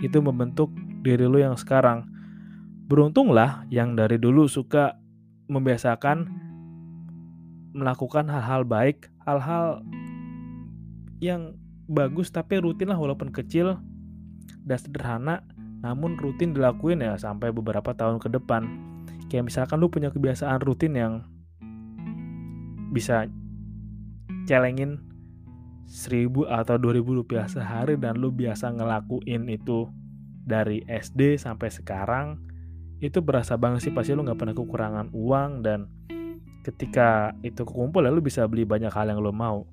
itu 0.00 0.16
membentuk 0.20 0.72
diri 1.04 1.28
lo 1.28 1.36
yang 1.36 1.60
sekarang. 1.60 2.08
Beruntunglah 2.88 3.68
yang 3.68 3.92
dari 3.92 4.16
dulu 4.16 4.48
suka 4.48 4.96
membiasakan 5.52 6.24
melakukan 7.76 8.24
hal-hal 8.32 8.64
baik, 8.64 9.12
hal-hal 9.28 9.84
yang 11.20 11.52
bagus 11.84 12.32
tapi 12.32 12.56
rutin 12.64 12.88
lah 12.88 12.96
walaupun 12.96 13.28
kecil 13.28 13.76
dan 14.64 14.78
sederhana 14.80 15.44
namun 15.84 16.16
rutin 16.16 16.56
dilakuin 16.56 17.04
ya 17.04 17.20
sampai 17.20 17.52
beberapa 17.52 17.92
tahun 17.92 18.16
ke 18.16 18.32
depan. 18.32 18.64
Kayak 19.28 19.52
misalkan 19.52 19.76
lu 19.84 19.92
punya 19.92 20.08
kebiasaan 20.08 20.64
rutin 20.64 20.96
yang 20.96 21.12
bisa 22.88 23.28
celengin 24.48 25.04
1000 25.84 26.32
atau 26.48 26.76
2000 26.80 27.20
rupiah 27.20 27.44
sehari 27.44 28.00
dan 28.00 28.16
lu 28.16 28.32
biasa 28.32 28.72
ngelakuin 28.72 29.52
itu 29.52 29.92
dari 30.44 30.84
SD 30.84 31.40
sampai 31.40 31.72
sekarang 31.72 32.36
itu 33.00 33.20
berasa 33.24 33.56
banget 33.56 33.88
sih 33.88 33.92
pasti 33.92 34.12
lu 34.12 34.24
nggak 34.24 34.38
pernah 34.38 34.56
kekurangan 34.56 35.08
uang 35.12 35.50
dan 35.64 35.88
ketika 36.64 37.36
itu 37.44 37.64
kekumpul 37.64 38.04
ya 38.04 38.12
lu 38.12 38.24
bisa 38.24 38.48
beli 38.48 38.64
banyak 38.64 38.92
hal 38.92 39.08
yang 39.08 39.20
lu 39.20 39.32
mau. 39.32 39.68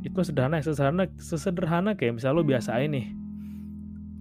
Itu 0.00 0.22
sederhana 0.24 0.62
sederhana 0.64 1.04
sesederhana 1.18 1.90
kayak 1.98 2.20
misal 2.20 2.36
lu 2.38 2.46
biasa 2.46 2.80
ini 2.80 3.18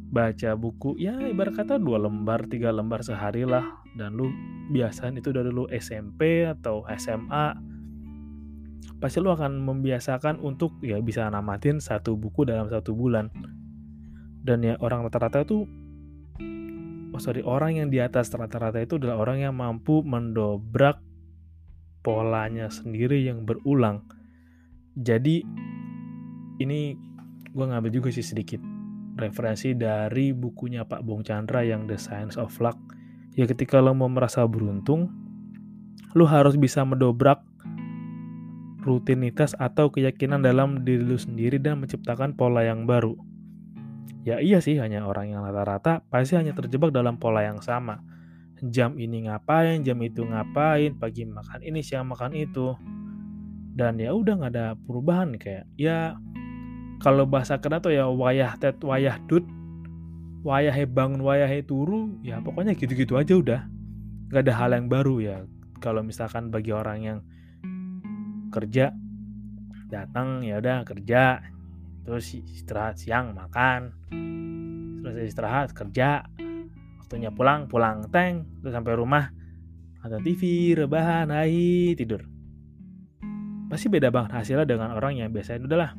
baca 0.07 0.55
buku 0.55 0.95
ya 0.95 1.19
ibarat 1.27 1.51
kata 1.51 1.75
dua 1.83 1.99
lembar 1.99 2.47
tiga 2.47 2.71
lembar 2.71 3.03
sehari 3.03 3.43
lah 3.43 3.83
dan 3.99 4.15
lu 4.15 4.31
biasain 4.71 5.19
itu 5.19 5.35
dari 5.35 5.51
lu 5.51 5.67
SMP 5.67 6.47
atau 6.47 6.87
SMA 6.95 7.59
pasti 9.03 9.19
lu 9.19 9.29
akan 9.35 9.61
membiasakan 9.67 10.39
untuk 10.39 10.79
ya 10.79 10.97
bisa 11.03 11.27
namatin 11.27 11.83
satu 11.83 12.15
buku 12.15 12.47
dalam 12.47 12.71
satu 12.71 12.95
bulan 12.95 13.27
dan 14.47 14.63
ya 14.63 14.79
orang 14.79 15.03
rata-rata 15.03 15.43
itu 15.43 15.67
oh 17.11 17.19
sorry 17.19 17.43
orang 17.43 17.83
yang 17.83 17.87
di 17.91 17.99
atas 17.99 18.31
rata-rata 18.31 18.79
itu 18.79 18.95
adalah 18.95 19.19
orang 19.19 19.43
yang 19.43 19.53
mampu 19.59 19.99
mendobrak 20.07 21.03
polanya 21.99 22.71
sendiri 22.71 23.27
yang 23.27 23.43
berulang 23.43 24.07
jadi 24.95 25.43
ini 26.57 26.95
gue 27.51 27.65
ngambil 27.67 27.91
juga 27.91 28.09
sih 28.09 28.23
sedikit 28.23 28.63
referensi 29.17 29.73
dari 29.73 30.31
bukunya 30.31 30.85
Pak 30.85 31.01
Bung 31.01 31.25
Chandra 31.25 31.65
yang 31.65 31.89
The 31.89 31.97
Science 31.97 32.37
of 32.37 32.53
Luck. 32.61 32.77
Ya 33.33 33.49
ketika 33.49 33.81
lo 33.81 33.93
mau 33.97 34.09
merasa 34.09 34.45
beruntung, 34.45 35.09
lo 36.13 36.25
harus 36.29 36.57
bisa 36.57 36.85
mendobrak 36.85 37.41
rutinitas 38.85 39.51
atau 39.59 39.91
keyakinan 39.91 40.45
dalam 40.45 40.85
diri 40.87 41.03
lo 41.03 41.19
sendiri 41.19 41.59
dan 41.59 41.83
menciptakan 41.83 42.37
pola 42.37 42.63
yang 42.63 42.87
baru. 42.87 43.17
Ya 44.27 44.43
iya 44.43 44.59
sih, 44.59 44.75
hanya 44.77 45.07
orang 45.07 45.31
yang 45.31 45.41
rata-rata 45.43 46.03
pasti 46.11 46.35
hanya 46.35 46.51
terjebak 46.51 46.91
dalam 46.91 47.15
pola 47.15 47.43
yang 47.43 47.63
sama. 47.63 48.03
Jam 48.59 48.97
ini 48.97 49.29
ngapain, 49.29 49.85
jam 49.85 50.01
itu 50.01 50.25
ngapain, 50.25 50.97
pagi 50.97 51.23
makan 51.29 51.61
ini, 51.61 51.79
siang 51.85 52.09
makan 52.09 52.33
itu. 52.33 52.73
Dan 53.77 54.01
ya 54.01 54.11
udah 54.11 54.33
nggak 54.41 54.51
ada 54.57 54.73
perubahan 54.73 55.37
kayak 55.37 55.69
ya 55.77 56.17
kalau 56.97 57.29
bahasa 57.29 57.61
kena 57.61 57.77
tuh 57.77 57.93
ya 57.93 58.09
wayah 58.09 58.57
tet 58.57 58.81
wayah 58.81 59.21
dut 59.29 59.45
wayah 60.41 60.73
bangun 60.89 61.21
wayah 61.21 61.49
turu 61.61 62.17
ya 62.25 62.41
pokoknya 62.41 62.73
gitu-gitu 62.73 63.17
aja 63.21 63.37
udah 63.37 63.61
nggak 64.33 64.43
ada 64.49 64.53
hal 64.57 64.69
yang 64.73 64.87
baru 64.89 65.15
ya 65.21 65.37
kalau 65.77 66.01
misalkan 66.01 66.49
bagi 66.49 66.73
orang 66.73 66.99
yang 67.05 67.19
kerja 68.49 68.89
datang 69.87 70.41
ya 70.43 70.57
udah 70.59 70.83
kerja 70.83 71.39
terus 72.07 72.31
istirahat 72.31 72.95
siang 72.95 73.35
makan 73.35 73.91
terus 75.03 75.27
istirahat 75.27 75.75
kerja 75.75 76.23
waktunya 77.03 77.35
pulang 77.35 77.67
pulang 77.67 78.07
tank 78.07 78.47
terus 78.63 78.71
sampai 78.71 78.95
rumah 78.95 79.35
ada 80.07 80.23
TV 80.23 80.71
rebahan 80.71 81.27
hai 81.35 81.91
tidur. 81.99 82.23
Pasti 83.67 83.91
beda 83.91 84.07
banget 84.07 84.39
hasilnya 84.39 84.63
dengan 84.63 84.95
orang 84.95 85.19
yang 85.19 85.35
biasanya 85.35 85.67
udahlah 85.67 85.91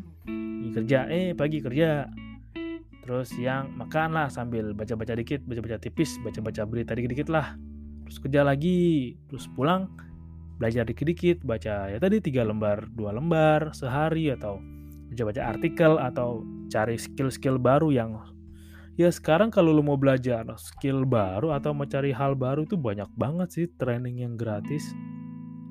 kerja. 0.72 1.10
Eh 1.12 1.36
pagi 1.36 1.60
kerja. 1.60 2.08
Terus 3.04 3.32
siang 3.36 3.76
makan 3.76 4.16
lah 4.16 4.28
sambil 4.32 4.72
baca-baca 4.72 5.16
dikit 5.16 5.44
baca-baca 5.44 5.80
tipis 5.80 6.20
baca-baca 6.20 6.68
berita 6.68 6.92
dikit-dikit 6.92 7.32
lah 7.32 7.56
terus 8.04 8.20
kerja 8.20 8.44
lagi 8.44 9.16
terus 9.32 9.48
pulang 9.48 9.88
belajar 10.60 10.84
dikit-dikit 10.84 11.40
baca 11.40 11.88
ya 11.88 11.96
tadi 11.96 12.20
tiga 12.20 12.44
lembar 12.44 12.84
dua 12.92 13.16
lembar 13.16 13.72
sehari 13.72 14.28
atau 14.28 14.60
baca-baca 15.08 15.42
artikel 15.56 15.96
atau 15.96 16.44
cari 16.68 17.00
skill-skill 17.00 17.56
baru 17.56 17.88
yang 17.88 18.20
ya 18.98 19.08
sekarang 19.08 19.48
kalau 19.48 19.72
lu 19.72 19.80
mau 19.80 19.96
belajar 19.96 20.44
skill 20.58 21.06
baru 21.08 21.54
atau 21.54 21.72
mau 21.72 21.88
cari 21.88 22.12
hal 22.12 22.34
baru 22.34 22.66
itu 22.66 22.74
banyak 22.74 23.08
banget 23.14 23.48
sih 23.54 23.66
training 23.78 24.20
yang 24.20 24.34
gratis. 24.34 24.84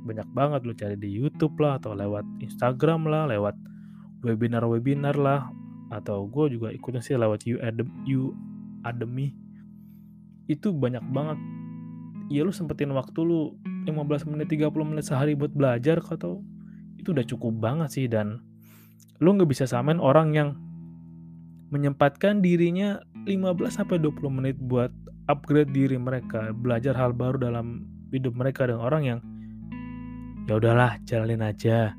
Banyak 0.07 0.31
banget 0.31 0.63
lu 0.63 0.73
cari 0.73 0.95
di 0.95 1.11
YouTube 1.11 1.59
lah 1.59 1.77
atau 1.77 1.91
lewat 1.91 2.23
Instagram 2.39 3.05
lah 3.11 3.27
lewat 3.27 3.53
webinar-webinar 4.23 5.19
lah. 5.19 5.51
Atau 5.91 6.27
gue 6.27 6.55
juga 6.55 6.71
ikutin 6.71 7.03
sih 7.03 7.19
lewat 7.19 7.43
U 7.47 7.59
Academy 8.83 9.35
itu 10.47 10.71
banyak 10.71 11.03
banget. 11.11 11.39
Ya 12.31 12.47
lu 12.47 12.55
sempetin 12.55 12.91
waktu 12.95 13.19
lu 13.23 13.55
15 13.87 14.27
menit 14.31 14.47
30 14.51 14.71
menit 14.83 15.03
sehari 15.07 15.35
buat 15.35 15.51
belajar 15.51 15.99
atau 15.99 16.43
itu 16.99 17.11
udah 17.11 17.23
cukup 17.23 17.53
banget 17.59 17.89
sih 17.91 18.07
dan 18.07 18.43
lu 19.17 19.33
nggak 19.33 19.49
bisa 19.49 19.65
samain 19.65 19.97
orang 19.97 20.33
yang 20.33 20.49
menyempatkan 21.73 22.39
dirinya 22.39 23.01
15 23.27 23.59
sampai 23.73 23.99
20 23.99 24.23
menit 24.31 24.55
buat 24.55 24.93
upgrade 25.27 25.75
diri 25.75 25.99
mereka, 25.99 26.55
belajar 26.55 26.95
hal 26.95 27.11
baru 27.11 27.35
dalam 27.35 27.83
hidup 28.15 28.33
mereka 28.37 28.63
dengan 28.69 28.87
orang 28.87 29.03
yang 29.03 29.19
ya 30.47 30.55
udahlah 30.55 30.95
jalanin 31.03 31.43
aja. 31.43 31.91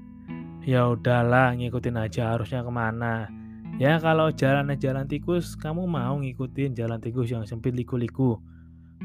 Ya 0.64 0.84
udahlah 0.88 1.56
ngikutin 1.56 1.96
aja 1.96 2.36
harusnya 2.36 2.64
ke 2.64 2.72
mana. 2.72 3.28
Ya 3.76 4.00
kalau 4.00 4.32
jalannya 4.32 4.80
jalan 4.80 5.04
tikus, 5.04 5.56
kamu 5.56 5.84
mau 5.84 6.16
ngikutin 6.18 6.76
jalan 6.76 7.00
tikus 7.00 7.28
yang 7.28 7.44
sempit 7.44 7.76
liku-liku. 7.76 8.40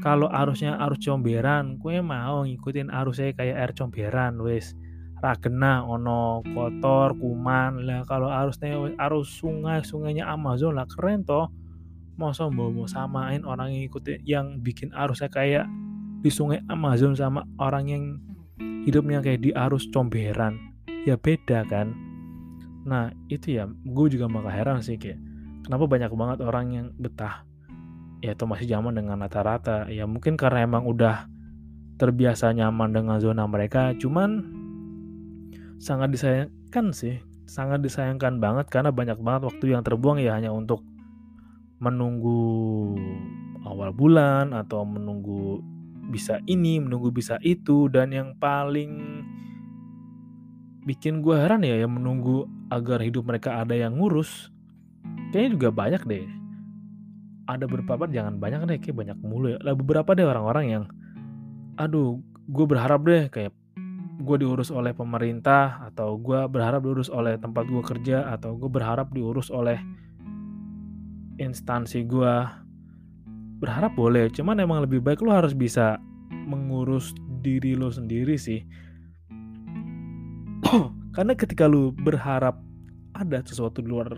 Kalau 0.02 0.26
arusnya 0.26 0.74
arus 0.82 1.06
comberan, 1.06 1.78
gue 1.78 2.02
mau 2.02 2.42
ngikutin 2.42 2.90
arusnya 2.90 3.36
kayak 3.36 3.56
air 3.56 3.72
comberan, 3.76 4.42
wes 4.42 4.74
ragena 5.24 5.80
ono 5.88 6.44
kotor 6.44 7.16
kuman. 7.16 7.80
Lah 7.88 8.04
kalau 8.04 8.28
arusnya 8.28 8.76
arus 9.08 9.32
sungai 9.40 9.80
sungainya 9.80 10.28
Amazon 10.28 10.76
lah 10.76 10.84
keren 10.84 11.24
toh. 11.24 11.48
Masa 12.14 12.46
mau 12.46 12.70
mau 12.70 12.86
samain 12.86 13.42
orang 13.42 13.74
yang 13.74 13.82
ikutin 13.90 14.22
yang 14.22 14.46
bikin 14.60 14.92
arusnya 14.94 15.32
kayak 15.32 15.66
di 16.20 16.30
sungai 16.30 16.60
Amazon 16.68 17.16
sama 17.16 17.42
orang 17.58 17.84
yang 17.88 18.04
hidupnya 18.84 19.24
kayak 19.24 19.40
di 19.40 19.50
arus 19.50 19.88
comberan. 19.88 20.60
Ya 21.08 21.16
beda 21.16 21.64
kan? 21.66 21.96
Nah 22.84 23.10
itu 23.32 23.56
ya 23.58 23.66
gue 23.66 24.06
juga 24.12 24.28
maka 24.28 24.52
heran 24.52 24.84
sih 24.84 25.00
kayak 25.00 25.18
kenapa 25.64 25.88
banyak 25.88 26.12
banget 26.12 26.38
orang 26.44 26.66
yang 26.70 26.86
betah? 27.00 27.42
Ya 28.22 28.36
itu 28.36 28.44
masih 28.46 28.68
zaman 28.70 28.94
dengan 28.94 29.18
rata-rata. 29.24 29.90
Ya 29.90 30.06
mungkin 30.06 30.38
karena 30.38 30.68
emang 30.68 30.86
udah 30.86 31.26
terbiasa 31.98 32.54
nyaman 32.54 32.94
dengan 32.94 33.18
zona 33.18 33.44
mereka. 33.50 33.90
Cuman 33.98 34.62
sangat 35.78 36.14
disayangkan 36.14 36.94
sih. 36.94 37.20
Sangat 37.44 37.84
disayangkan 37.84 38.40
banget 38.40 38.72
karena 38.72 38.88
banyak 38.88 39.20
banget 39.20 39.52
waktu 39.52 39.76
yang 39.76 39.84
terbuang 39.84 40.16
ya 40.16 40.34
hanya 40.36 40.48
untuk 40.48 40.80
menunggu 41.76 42.96
awal 43.68 43.92
bulan 43.92 44.56
atau 44.56 44.84
menunggu 44.88 45.60
bisa 46.08 46.40
ini, 46.48 46.80
menunggu 46.80 47.12
bisa 47.12 47.36
itu 47.44 47.88
dan 47.92 48.12
yang 48.12 48.36
paling 48.40 49.24
bikin 50.84 51.24
gue 51.24 51.32
heran 51.32 51.64
ya 51.64 51.80
yang 51.80 51.96
menunggu 51.96 52.44
agar 52.68 53.00
hidup 53.00 53.24
mereka 53.24 53.64
ada 53.64 53.72
yang 53.72 53.96
ngurus 53.96 54.52
kayaknya 55.32 55.50
juga 55.56 55.68
banyak 55.72 56.02
deh. 56.04 56.26
Ada 57.44 57.68
beberapa 57.68 58.08
jangan 58.08 58.40
banyak 58.40 58.60
deh 58.68 58.78
kayak 58.80 58.96
banyak 59.04 59.18
mulu 59.20 59.52
ya. 59.52 59.58
Lah 59.60 59.76
beberapa 59.76 60.16
deh 60.16 60.24
orang-orang 60.24 60.64
yang 60.68 60.84
aduh 61.76 62.20
gue 62.48 62.66
berharap 62.68 63.04
deh 63.04 63.28
kayak 63.28 63.52
gue 64.14 64.36
diurus 64.38 64.70
oleh 64.70 64.94
pemerintah 64.94 65.82
atau 65.90 66.14
gue 66.20 66.46
berharap 66.46 66.86
diurus 66.86 67.10
oleh 67.10 67.34
tempat 67.40 67.66
gue 67.66 67.82
kerja 67.82 68.30
atau 68.30 68.54
gue 68.54 68.70
berharap 68.70 69.10
diurus 69.10 69.50
oleh 69.50 69.80
instansi 71.42 72.06
gue 72.06 72.34
berharap 73.58 73.96
boleh 73.98 74.30
cuman 74.30 74.62
emang 74.62 74.86
lebih 74.86 75.02
baik 75.02 75.24
lo 75.24 75.34
harus 75.34 75.56
bisa 75.56 75.98
mengurus 76.30 77.16
diri 77.40 77.76
lo 77.76 77.88
sendiri 77.92 78.36
sih. 78.36 78.60
Karena 81.16 81.32
ketika 81.36 81.68
lo 81.68 81.92
berharap 81.92 82.60
ada 83.14 83.40
sesuatu 83.44 83.80
di 83.80 83.88
luar 83.88 84.10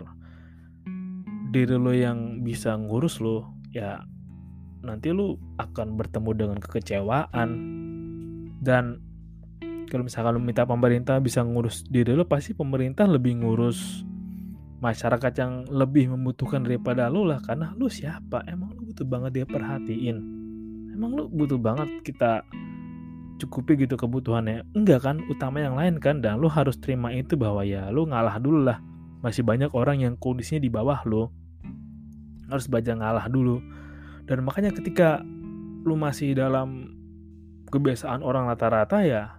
diri 1.53 1.77
lo 1.79 1.93
yang 1.95 2.43
bisa 2.43 2.75
ngurus 2.75 3.23
lo 3.23 3.55
ya 3.71 4.03
nanti 4.83 5.15
lo 5.15 5.39
akan 5.59 5.95
bertemu 5.95 6.31
dengan 6.35 6.57
kekecewaan. 6.59 7.49
Dan 8.57 9.06
kalau 9.87 10.03
misalkan 10.03 10.35
lo 10.35 10.41
minta 10.43 10.67
pemerintah 10.67 11.17
bisa 11.23 11.41
ngurus 11.41 11.87
diri 11.87 12.11
lo 12.13 12.27
pasti 12.27 12.51
pemerintah 12.51 13.07
lebih 13.07 13.39
ngurus 13.39 14.03
masyarakat 14.77 15.33
yang 15.41 15.65
lebih 15.73 16.13
membutuhkan 16.13 16.61
daripada 16.61 17.09
lu 17.09 17.25
lah. 17.25 17.41
Karena 17.41 17.73
lu 17.73 17.89
siapa? 17.89 18.45
Emang 18.45 18.73
lu 18.77 18.93
butuh 18.93 19.07
banget 19.07 19.31
dia 19.41 19.45
perhatiin. 19.49 20.17
Emang 20.93 21.11
lu 21.13 21.29
butuh 21.29 21.57
banget 21.57 21.89
kita 22.05 22.45
cukupi 23.41 23.85
gitu 23.85 23.97
kebutuhannya? 23.97 24.65
Enggak 24.77 25.05
kan? 25.05 25.21
Utama 25.29 25.61
yang 25.61 25.77
lain 25.77 25.97
kan? 25.97 26.21
Dan 26.21 26.41
lu 26.41 26.49
harus 26.49 26.77
terima 26.77 27.13
itu 27.13 27.33
bahwa 27.37 27.65
ya 27.65 27.89
lu 27.89 28.05
ngalah 28.05 28.37
dulu 28.37 28.65
lah. 28.65 28.77
Masih 29.25 29.41
banyak 29.41 29.73
orang 29.73 30.01
yang 30.01 30.13
kondisinya 30.17 30.61
di 30.61 30.69
bawah 30.69 31.01
lu. 31.09 31.25
Harus 32.47 32.69
baca 32.69 32.93
ngalah 32.93 33.25
dulu. 33.27 33.59
Dan 34.29 34.45
makanya 34.45 34.71
ketika 34.71 35.25
lu 35.87 35.95
masih 35.97 36.37
dalam 36.37 36.93
kebiasaan 37.67 38.23
orang 38.23 38.47
rata-rata 38.47 39.03
ya 39.03 39.37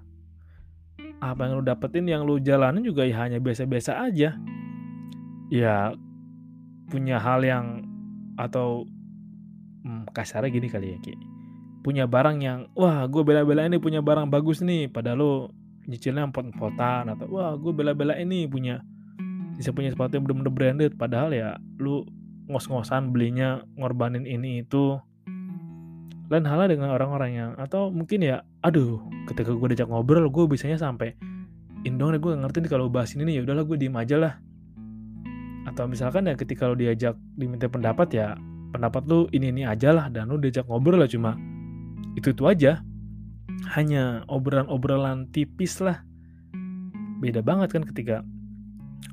apa 1.19 1.51
yang 1.51 1.59
lu 1.59 1.65
dapetin 1.67 2.07
yang 2.07 2.23
lu 2.23 2.39
jalanin 2.39 2.83
juga 2.87 3.03
ya 3.03 3.27
hanya 3.27 3.43
biasa-biasa 3.43 3.99
aja. 4.07 4.39
Ya 5.51 5.93
punya 6.89 7.19
hal 7.19 7.43
yang 7.43 7.85
atau 8.39 8.87
hmm, 9.83 10.09
kasarnya 10.15 10.51
gini 10.53 10.69
kali 10.71 10.95
ya 10.95 10.99
Ki. 11.03 11.15
Punya 11.83 12.07
barang 12.07 12.39
yang 12.39 12.71
wah 12.79 13.07
gue 13.11 13.23
bela-bela 13.27 13.67
ini 13.67 13.83
punya 13.83 13.99
barang 13.99 14.31
bagus 14.31 14.63
nih 14.63 14.87
padahal 14.91 15.19
lo 15.19 15.33
nyicilnya 15.89 16.29
empot-empotan 16.29 17.09
atau 17.17 17.27
wah 17.33 17.57
gue 17.57 17.73
bela-bela 17.73 18.15
ini 18.21 18.45
punya 18.45 18.85
bisa 19.59 19.75
punya 19.75 19.91
sepatu 19.91 20.15
yang 20.15 20.25
bener-bener 20.29 20.55
branded. 20.55 20.93
Padahal 20.95 21.35
ya 21.35 21.59
lu 21.83 22.07
ngos-ngosan 22.47 23.11
belinya 23.11 23.67
ngorbanin 23.75 24.23
ini 24.23 24.63
itu. 24.63 24.97
Lain 26.29 26.45
halnya 26.45 26.77
dengan 26.77 26.93
orang-orang 26.93 27.31
yang 27.33 27.51
atau 27.57 27.89
mungkin 27.89 28.21
ya 28.21 28.45
aduh 28.63 28.99
ketika 29.31 29.55
gue 29.55 29.69
diajak 29.71 29.87
ngobrol 29.87 30.27
gue 30.27 30.45
biasanya 30.51 30.79
sampai 30.81 31.15
indong 31.87 32.19
gue 32.19 32.33
ngerti 32.35 32.65
nih 32.65 32.71
kalau 32.71 32.91
bahas 32.91 33.15
ini 33.15 33.23
nih 33.31 33.35
ya 33.39 33.43
udahlah 33.47 33.65
gue 33.67 33.77
diem 33.79 33.95
aja 33.95 34.17
lah. 34.19 34.35
Atau 35.69 35.87
misalkan 35.87 36.27
ya 36.27 36.35
ketika 36.35 36.67
lo 36.67 36.75
diajak 36.75 37.15
diminta 37.39 37.71
pendapat 37.71 38.09
ya 38.11 38.27
pendapat 38.75 39.07
lu 39.07 39.31
ini 39.31 39.53
ini 39.55 39.63
aja 39.65 39.95
lah 39.95 40.11
dan 40.11 40.33
lu 40.33 40.41
diajak 40.41 40.67
ngobrol 40.67 40.99
lah 40.99 41.11
cuma 41.11 41.39
itu 42.19 42.35
itu 42.35 42.43
aja. 42.49 42.83
Hanya 43.75 44.25
obrolan-obrolan 44.27 45.31
tipis 45.31 45.79
lah. 45.83 46.03
Beda 47.19 47.43
banget 47.43 47.75
kan 47.75 47.83
ketika 47.87 48.23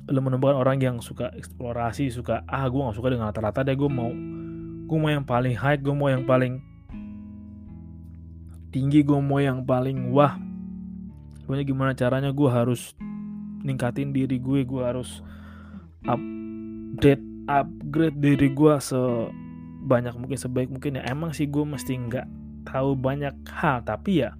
lo 0.06 0.22
menemukan 0.22 0.54
orang 0.58 0.78
yang 0.78 0.96
suka 1.02 1.30
eksplorasi 1.34 2.10
suka 2.10 2.42
ah 2.46 2.66
gue 2.66 2.78
gak 2.78 2.94
suka 2.98 3.10
dengan 3.10 3.30
rata-rata 3.30 3.66
deh 3.66 3.74
gue 3.74 3.90
mau 3.90 4.10
gue 4.86 4.98
mau 4.98 5.10
yang 5.10 5.26
paling 5.26 5.54
high 5.54 5.78
gue 5.78 5.94
mau 5.94 6.06
yang 6.06 6.22
paling 6.22 6.62
tinggi 8.70 9.02
gue 9.02 9.18
mau 9.18 9.42
yang 9.42 9.62
paling 9.62 10.10
wah. 10.14 10.38
Pokoknya 11.46 11.64
gimana 11.66 11.92
caranya 11.94 12.30
gue 12.34 12.50
harus 12.50 12.94
ningkatin 13.62 14.14
diri 14.14 14.38
gue 14.38 14.62
gue 14.62 14.82
harus 14.82 15.22
up 16.06 16.20
update 16.96 17.20
upgrade 17.44 18.16
diri 18.24 18.48
gue 18.56 18.74
sebanyak 18.80 20.16
mungkin 20.16 20.38
sebaik 20.40 20.72
mungkin. 20.72 20.96
Ya 20.96 21.04
emang 21.12 21.36
sih 21.36 21.44
gue 21.44 21.60
mesti 21.60 21.92
nggak 21.92 22.24
tahu 22.64 22.96
banyak 22.96 23.36
hal 23.52 23.84
tapi 23.84 24.24
ya 24.24 24.32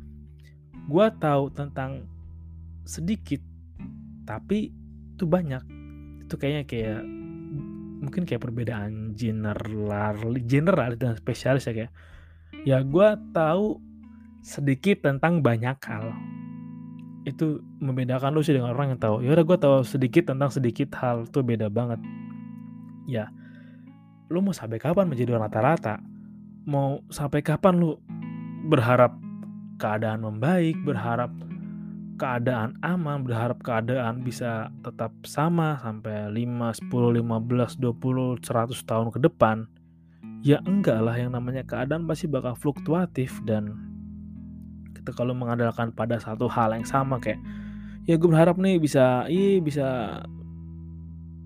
gue 0.89 1.07
tahu 1.21 1.53
tentang 1.53 2.09
sedikit 2.89 3.45
tapi 4.25 4.73
itu 5.13 5.25
banyak. 5.29 5.61
Itu 6.25 6.41
kayaknya 6.41 6.65
kayak 6.65 7.05
mungkin 8.01 8.25
kayak 8.25 8.41
perbedaan 8.41 9.13
general 9.13 10.17
general 10.49 10.97
dan 10.97 11.21
spesialis 11.21 11.69
ya 11.69 11.77
kayak. 11.77 11.93
Ya 12.65 12.81
gue 12.81 13.09
tahu 13.37 13.85
sedikit 14.47 15.03
tentang 15.03 15.43
banyak 15.43 15.75
hal. 15.83 16.15
Itu 17.27 17.67
membedakan 17.83 18.31
lu 18.31 18.47
sih 18.47 18.55
dengan 18.55 18.71
orang 18.71 18.95
yang 18.95 19.03
tahu 19.03 19.27
ya 19.27 19.35
udah 19.35 19.43
gue 19.43 19.59
tahu 19.59 19.77
sedikit 19.83 20.31
tentang 20.31 20.55
sedikit 20.55 20.95
hal 21.03 21.27
itu 21.27 21.43
beda 21.43 21.67
banget. 21.67 21.99
Ya 23.11 23.35
lu 24.31 24.39
mau 24.39 24.55
sampai 24.55 24.79
kapan 24.79 25.11
menjadi 25.11 25.35
rata-rata? 25.35 25.99
Mau 26.63 27.03
sampai 27.11 27.43
kapan 27.43 27.83
lu 27.83 27.99
berharap 28.71 29.19
keadaan 29.83 30.23
membaik 30.23 30.79
berharap 30.87 31.31
keadaan 32.17 32.81
aman 32.81 33.23
berharap 33.27 33.61
keadaan 33.61 34.25
bisa 34.25 34.73
tetap 34.81 35.13
sama 35.29 35.77
sampai 35.85 36.33
5, 36.33 36.89
10, 36.89 37.23
15, 37.23 37.77
20, 37.77 38.41
100 38.41 38.89
tahun 38.89 39.09
ke 39.11 39.19
depan? 39.27 39.67
Ya 40.47 40.63
enggak 40.63 41.03
lah 41.03 41.19
yang 41.19 41.35
namanya 41.35 41.67
keadaan 41.67 42.07
pasti 42.07 42.31
bakal 42.31 42.55
fluktuatif 42.55 43.43
dan 43.45 43.86
kita 45.07 45.15
kalau 45.15 45.39
mengandalkan 45.39 45.95
pada 45.95 46.19
satu 46.19 46.51
hal 46.51 46.75
yang 46.75 46.83
sama 46.83 47.23
kayak 47.23 47.39
ya 48.11 48.19
gue 48.19 48.27
berharap 48.27 48.59
nih 48.59 48.83
bisa 48.83 49.23
iya 49.31 49.63
bisa 49.63 49.87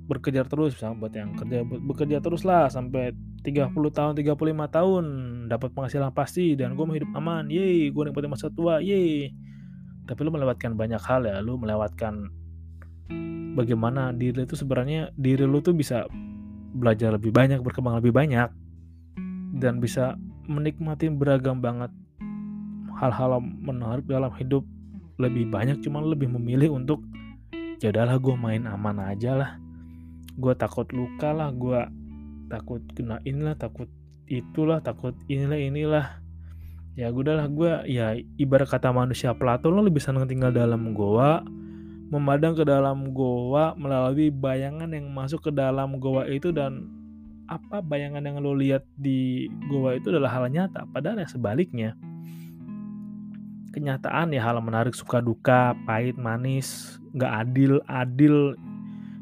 berkejar 0.08 0.48
terus 0.48 0.72
misalnya 0.72 0.96
buat 0.96 1.12
yang 1.12 1.36
kerja 1.36 1.60
bekerja 1.62 2.16
terus 2.24 2.48
lah 2.48 2.72
sampai 2.72 3.12
30 3.44 3.76
tahun 3.76 4.12
35 4.16 4.32
tahun 4.72 5.04
dapat 5.52 5.68
penghasilan 5.76 6.10
pasti 6.16 6.56
dan 6.56 6.72
gue 6.72 6.84
mau 6.88 6.96
hidup 6.96 7.12
aman 7.12 7.52
yeay 7.52 7.92
gue 7.92 8.02
nikmati 8.08 8.32
masa 8.32 8.48
tua 8.48 8.80
yeay 8.80 9.28
tapi 10.08 10.24
lu 10.24 10.32
melewatkan 10.32 10.72
banyak 10.72 10.98
hal 11.04 11.28
ya 11.28 11.44
lu 11.44 11.60
melewatkan 11.60 12.32
bagaimana 13.52 14.16
diri 14.16 14.48
itu 14.48 14.56
sebenarnya 14.56 15.12
diri 15.20 15.44
lu 15.44 15.60
tuh 15.60 15.76
bisa 15.76 16.08
belajar 16.72 17.12
lebih 17.12 17.30
banyak 17.30 17.60
berkembang 17.60 18.00
lebih 18.00 18.16
banyak 18.16 18.48
dan 19.60 19.78
bisa 19.78 20.16
menikmati 20.48 21.06
beragam 21.12 21.62
banget 21.62 21.94
hal-hal 23.00 23.40
menarik 23.40 24.04
dalam 24.04 24.30
hidup. 24.36 24.62
Lebih 25.16 25.48
banyak 25.48 25.80
cuman 25.84 26.08
lebih 26.12 26.28
memilih 26.32 26.76
untuk 26.76 27.00
ya 27.80 27.92
gue 27.92 28.36
main 28.36 28.68
aman 28.68 29.00
aja 29.08 29.32
lah. 29.36 29.50
Gue 30.36 30.52
takut 30.52 30.88
luka 30.92 31.32
lah 31.32 31.48
gue 31.52 31.80
takut 32.52 32.80
kena 32.92 33.20
inilah 33.24 33.56
takut 33.56 33.88
itulah 34.28 34.84
takut 34.84 35.16
inilah 35.32 35.56
inilah. 35.56 36.06
Ya 36.96 37.08
gue 37.08 37.24
udahlah 37.24 37.48
gue 37.48 37.72
ya 37.88 38.16
ibarat 38.36 38.68
kata 38.68 38.92
manusia 38.92 39.32
Plato 39.32 39.72
lo 39.72 39.80
lebih 39.80 40.04
senang 40.04 40.28
tinggal 40.28 40.52
dalam 40.52 40.92
goa 40.92 41.40
memandang 42.10 42.58
ke 42.58 42.66
dalam 42.66 43.14
goa 43.14 43.78
melalui 43.78 44.34
bayangan 44.34 44.90
yang 44.90 45.06
masuk 45.14 45.46
ke 45.46 45.50
dalam 45.54 46.02
goa 46.02 46.26
itu 46.26 46.50
dan 46.50 46.90
apa 47.46 47.78
bayangan 47.78 48.26
yang 48.26 48.42
lo 48.42 48.50
lihat 48.58 48.82
di 48.98 49.46
goa 49.70 49.94
itu 49.94 50.10
adalah 50.10 50.34
hal 50.34 50.50
nyata 50.50 50.90
padahal 50.90 51.22
yang 51.22 51.30
sebaliknya 51.30 51.94
kenyataan 53.70 54.34
ya 54.34 54.42
hal 54.44 54.58
menarik 54.62 54.92
suka 54.92 55.22
duka 55.22 55.72
pahit 55.86 56.18
manis 56.18 56.98
nggak 57.14 57.32
adil 57.46 57.72
adil. 57.86 58.54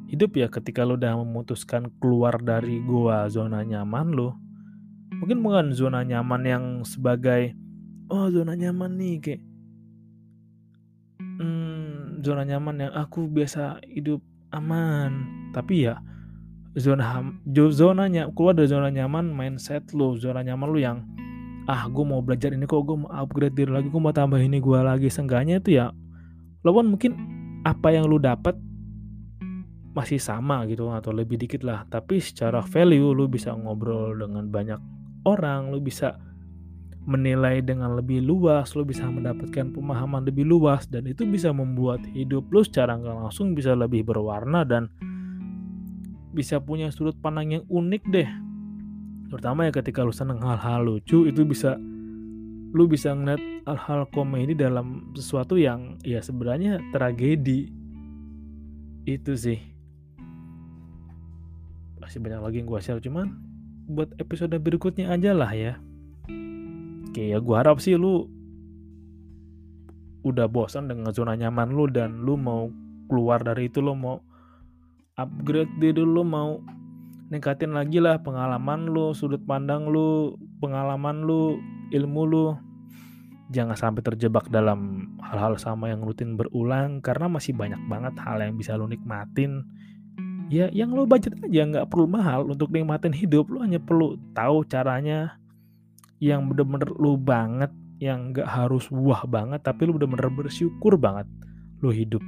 Hidup 0.09 0.41
ya 0.41 0.49
ketika 0.49 0.89
lo 0.89 0.97
udah 0.97 1.21
memutuskan 1.21 1.93
keluar 2.01 2.41
dari 2.41 2.81
gua 2.81 3.29
zona 3.29 3.61
nyaman 3.61 4.17
lo 4.17 4.41
mungkin 5.21 5.45
bukan 5.45 5.67
zona 5.77 6.01
nyaman 6.01 6.43
yang 6.49 6.65
sebagai 6.87 7.53
oh 8.09 8.33
zona 8.33 8.57
nyaman 8.57 8.97
nih 8.97 9.15
kayak 9.21 9.43
hmm, 11.21 12.25
zona 12.25 12.49
nyaman 12.49 12.89
yang 12.89 12.93
aku 12.97 13.29
biasa 13.29 13.85
hidup 13.85 14.25
aman. 14.55 15.29
Tapi 15.53 15.89
ya 15.89 16.01
zona 16.79 17.21
zonanya 17.51 18.31
keluar 18.33 18.55
dari 18.55 18.71
zona 18.71 18.89
nyaman 18.89 19.33
mindset 19.35 19.91
lo 19.93 20.15
zona 20.15 20.41
nyaman 20.47 20.69
lo 20.71 20.79
yang 20.79 20.99
ah 21.69 21.85
gue 21.85 22.05
mau 22.05 22.25
belajar 22.25 22.57
ini 22.57 22.65
kok 22.65 22.81
gue 22.89 22.97
mau 22.97 23.13
upgrade 23.13 23.53
diri 23.53 23.69
lagi 23.69 23.93
gue 23.93 24.01
mau 24.01 24.11
tambah 24.11 24.41
ini 24.41 24.59
gue 24.59 24.79
lagi. 24.81 25.13
Seenggaknya 25.13 25.61
itu 25.61 25.77
ya 25.77 25.93
pun 26.65 26.85
mungkin 26.85 27.17
apa 27.65 27.93
yang 27.93 28.09
lu 28.09 28.21
dapat 28.21 28.57
masih 29.97 30.21
sama 30.21 30.69
gitu 30.69 30.89
atau 30.89 31.13
lebih 31.13 31.37
dikit 31.37 31.61
lah. 31.65 31.85
Tapi 31.89 32.21
secara 32.25 32.65
value 32.65 33.13
lu 33.13 33.29
bisa 33.29 33.53
ngobrol 33.53 34.17
dengan 34.17 34.49
banyak 34.49 34.81
orang 35.29 35.69
lu 35.69 35.85
bisa 35.85 36.17
menilai 37.09 37.65
dengan 37.65 37.97
lebih 37.97 38.21
luas 38.21 38.77
lu 38.77 38.85
bisa 38.85 39.09
mendapatkan 39.09 39.73
pemahaman 39.73 40.29
lebih 40.29 40.45
luas 40.45 40.85
dan 40.93 41.09
itu 41.09 41.25
bisa 41.25 41.49
membuat 41.57 42.05
hidup 42.13 42.45
lu 42.53 42.61
secara 42.61 43.01
nggak 43.01 43.17
langsung 43.17 43.57
bisa 43.57 43.73
lebih 43.73 44.05
berwarna 44.05 44.61
dan 44.69 44.93
bisa 46.37 46.61
punya 46.61 46.93
sudut 46.93 47.17
pandang 47.25 47.57
yang 47.57 47.65
unik 47.73 48.03
deh 48.13 48.29
terutama 49.29 49.69
ya 49.69 49.73
ketika 49.73 50.05
lu 50.05 50.12
seneng 50.12 50.41
hal-hal 50.41 50.85
lucu 50.85 51.29
itu 51.29 51.45
bisa 51.45 51.77
lu 52.73 52.85
bisa 52.85 53.17
ngeliat 53.17 53.41
hal-hal 53.64 54.05
komedi 54.12 54.53
dalam 54.53 55.12
sesuatu 55.17 55.57
yang 55.57 55.97
ya 56.05 56.21
sebenarnya 56.21 56.81
tragedi. 56.93 57.73
Itu 59.09 59.33
sih. 59.41 59.57
Masih 61.97 62.21
banyak 62.21 62.41
lagi 62.45 62.57
yang 62.61 62.69
gue 62.69 62.81
share 62.81 63.01
cuman 63.01 63.41
buat 63.88 64.12
episode 64.21 64.53
berikutnya 64.61 65.09
aja 65.09 65.33
lah 65.33 65.53
ya. 65.53 65.81
Oke 67.09 67.33
ya 67.33 67.41
gue 67.41 67.57
harap 67.57 67.81
sih 67.81 67.97
lu 67.97 68.29
udah 70.29 70.45
bosan 70.45 70.93
dengan 70.93 71.09
zona 71.17 71.33
nyaman 71.41 71.73
lu 71.73 71.88
dan 71.88 72.21
lu 72.21 72.37
mau 72.37 72.69
keluar 73.09 73.41
dari 73.41 73.73
itu 73.73 73.81
lu 73.81 73.97
mau 73.97 74.21
upgrade 75.17 75.73
diri 75.81 76.05
lu 76.05 76.21
mau 76.21 76.61
ningkatin 77.29 77.77
lagi 77.77 78.01
lah 78.01 78.21
pengalaman 78.25 78.88
lu, 78.88 79.12
sudut 79.12 79.41
pandang 79.45 79.88
lu, 79.88 80.37
pengalaman 80.61 81.25
lu, 81.25 81.61
ilmu 81.93 82.23
lu. 82.25 82.47
Jangan 83.49 83.77
sampai 83.77 84.05
terjebak 84.05 84.53
dalam 84.53 85.12
hal-hal 85.25 85.57
sama 85.57 85.88
yang 85.88 86.05
rutin 86.05 86.37
berulang 86.37 87.01
karena 87.01 87.33
masih 87.33 87.57
banyak 87.57 87.81
banget 87.88 88.12
hal 88.21 88.41
yang 88.41 88.57
bisa 88.57 88.77
lu 88.77 88.85
nikmatin. 88.85 89.64
Ya 90.49 90.73
yang 90.73 90.93
lu 90.97 91.05
budget 91.05 91.37
aja 91.45 91.64
nggak 91.64 91.88
perlu 91.93 92.09
mahal 92.09 92.49
untuk 92.49 92.73
nikmatin 92.73 93.12
hidup. 93.12 93.49
Lu 93.49 93.61
hanya 93.64 93.81
perlu 93.81 94.17
tahu 94.37 94.64
caranya 94.69 95.37
yang 96.21 96.49
bener-bener 96.49 96.93
lu 96.97 97.17
banget, 97.17 97.73
yang 98.01 98.33
nggak 98.33 98.49
harus 98.49 98.88
wah 98.93 99.25
banget 99.25 99.64
tapi 99.64 99.88
lu 99.88 99.97
bener-bener 99.97 100.29
bersyukur 100.33 100.97
banget 101.01 101.29
lu 101.81 101.93
hidup. 101.93 102.21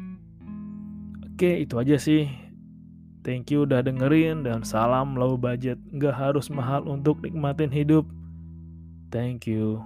Oke, 1.24 1.64
itu 1.64 1.76
aja 1.80 1.96
sih 1.96 2.49
Thank 3.20 3.52
you 3.52 3.68
udah 3.68 3.84
dengerin 3.84 4.48
dan 4.48 4.64
salam 4.64 5.12
low 5.12 5.36
budget. 5.36 5.76
Nggak 5.92 6.16
harus 6.16 6.48
mahal 6.48 6.88
untuk 6.88 7.20
nikmatin 7.20 7.68
hidup. 7.68 8.08
Thank 9.12 9.44
you. 9.44 9.84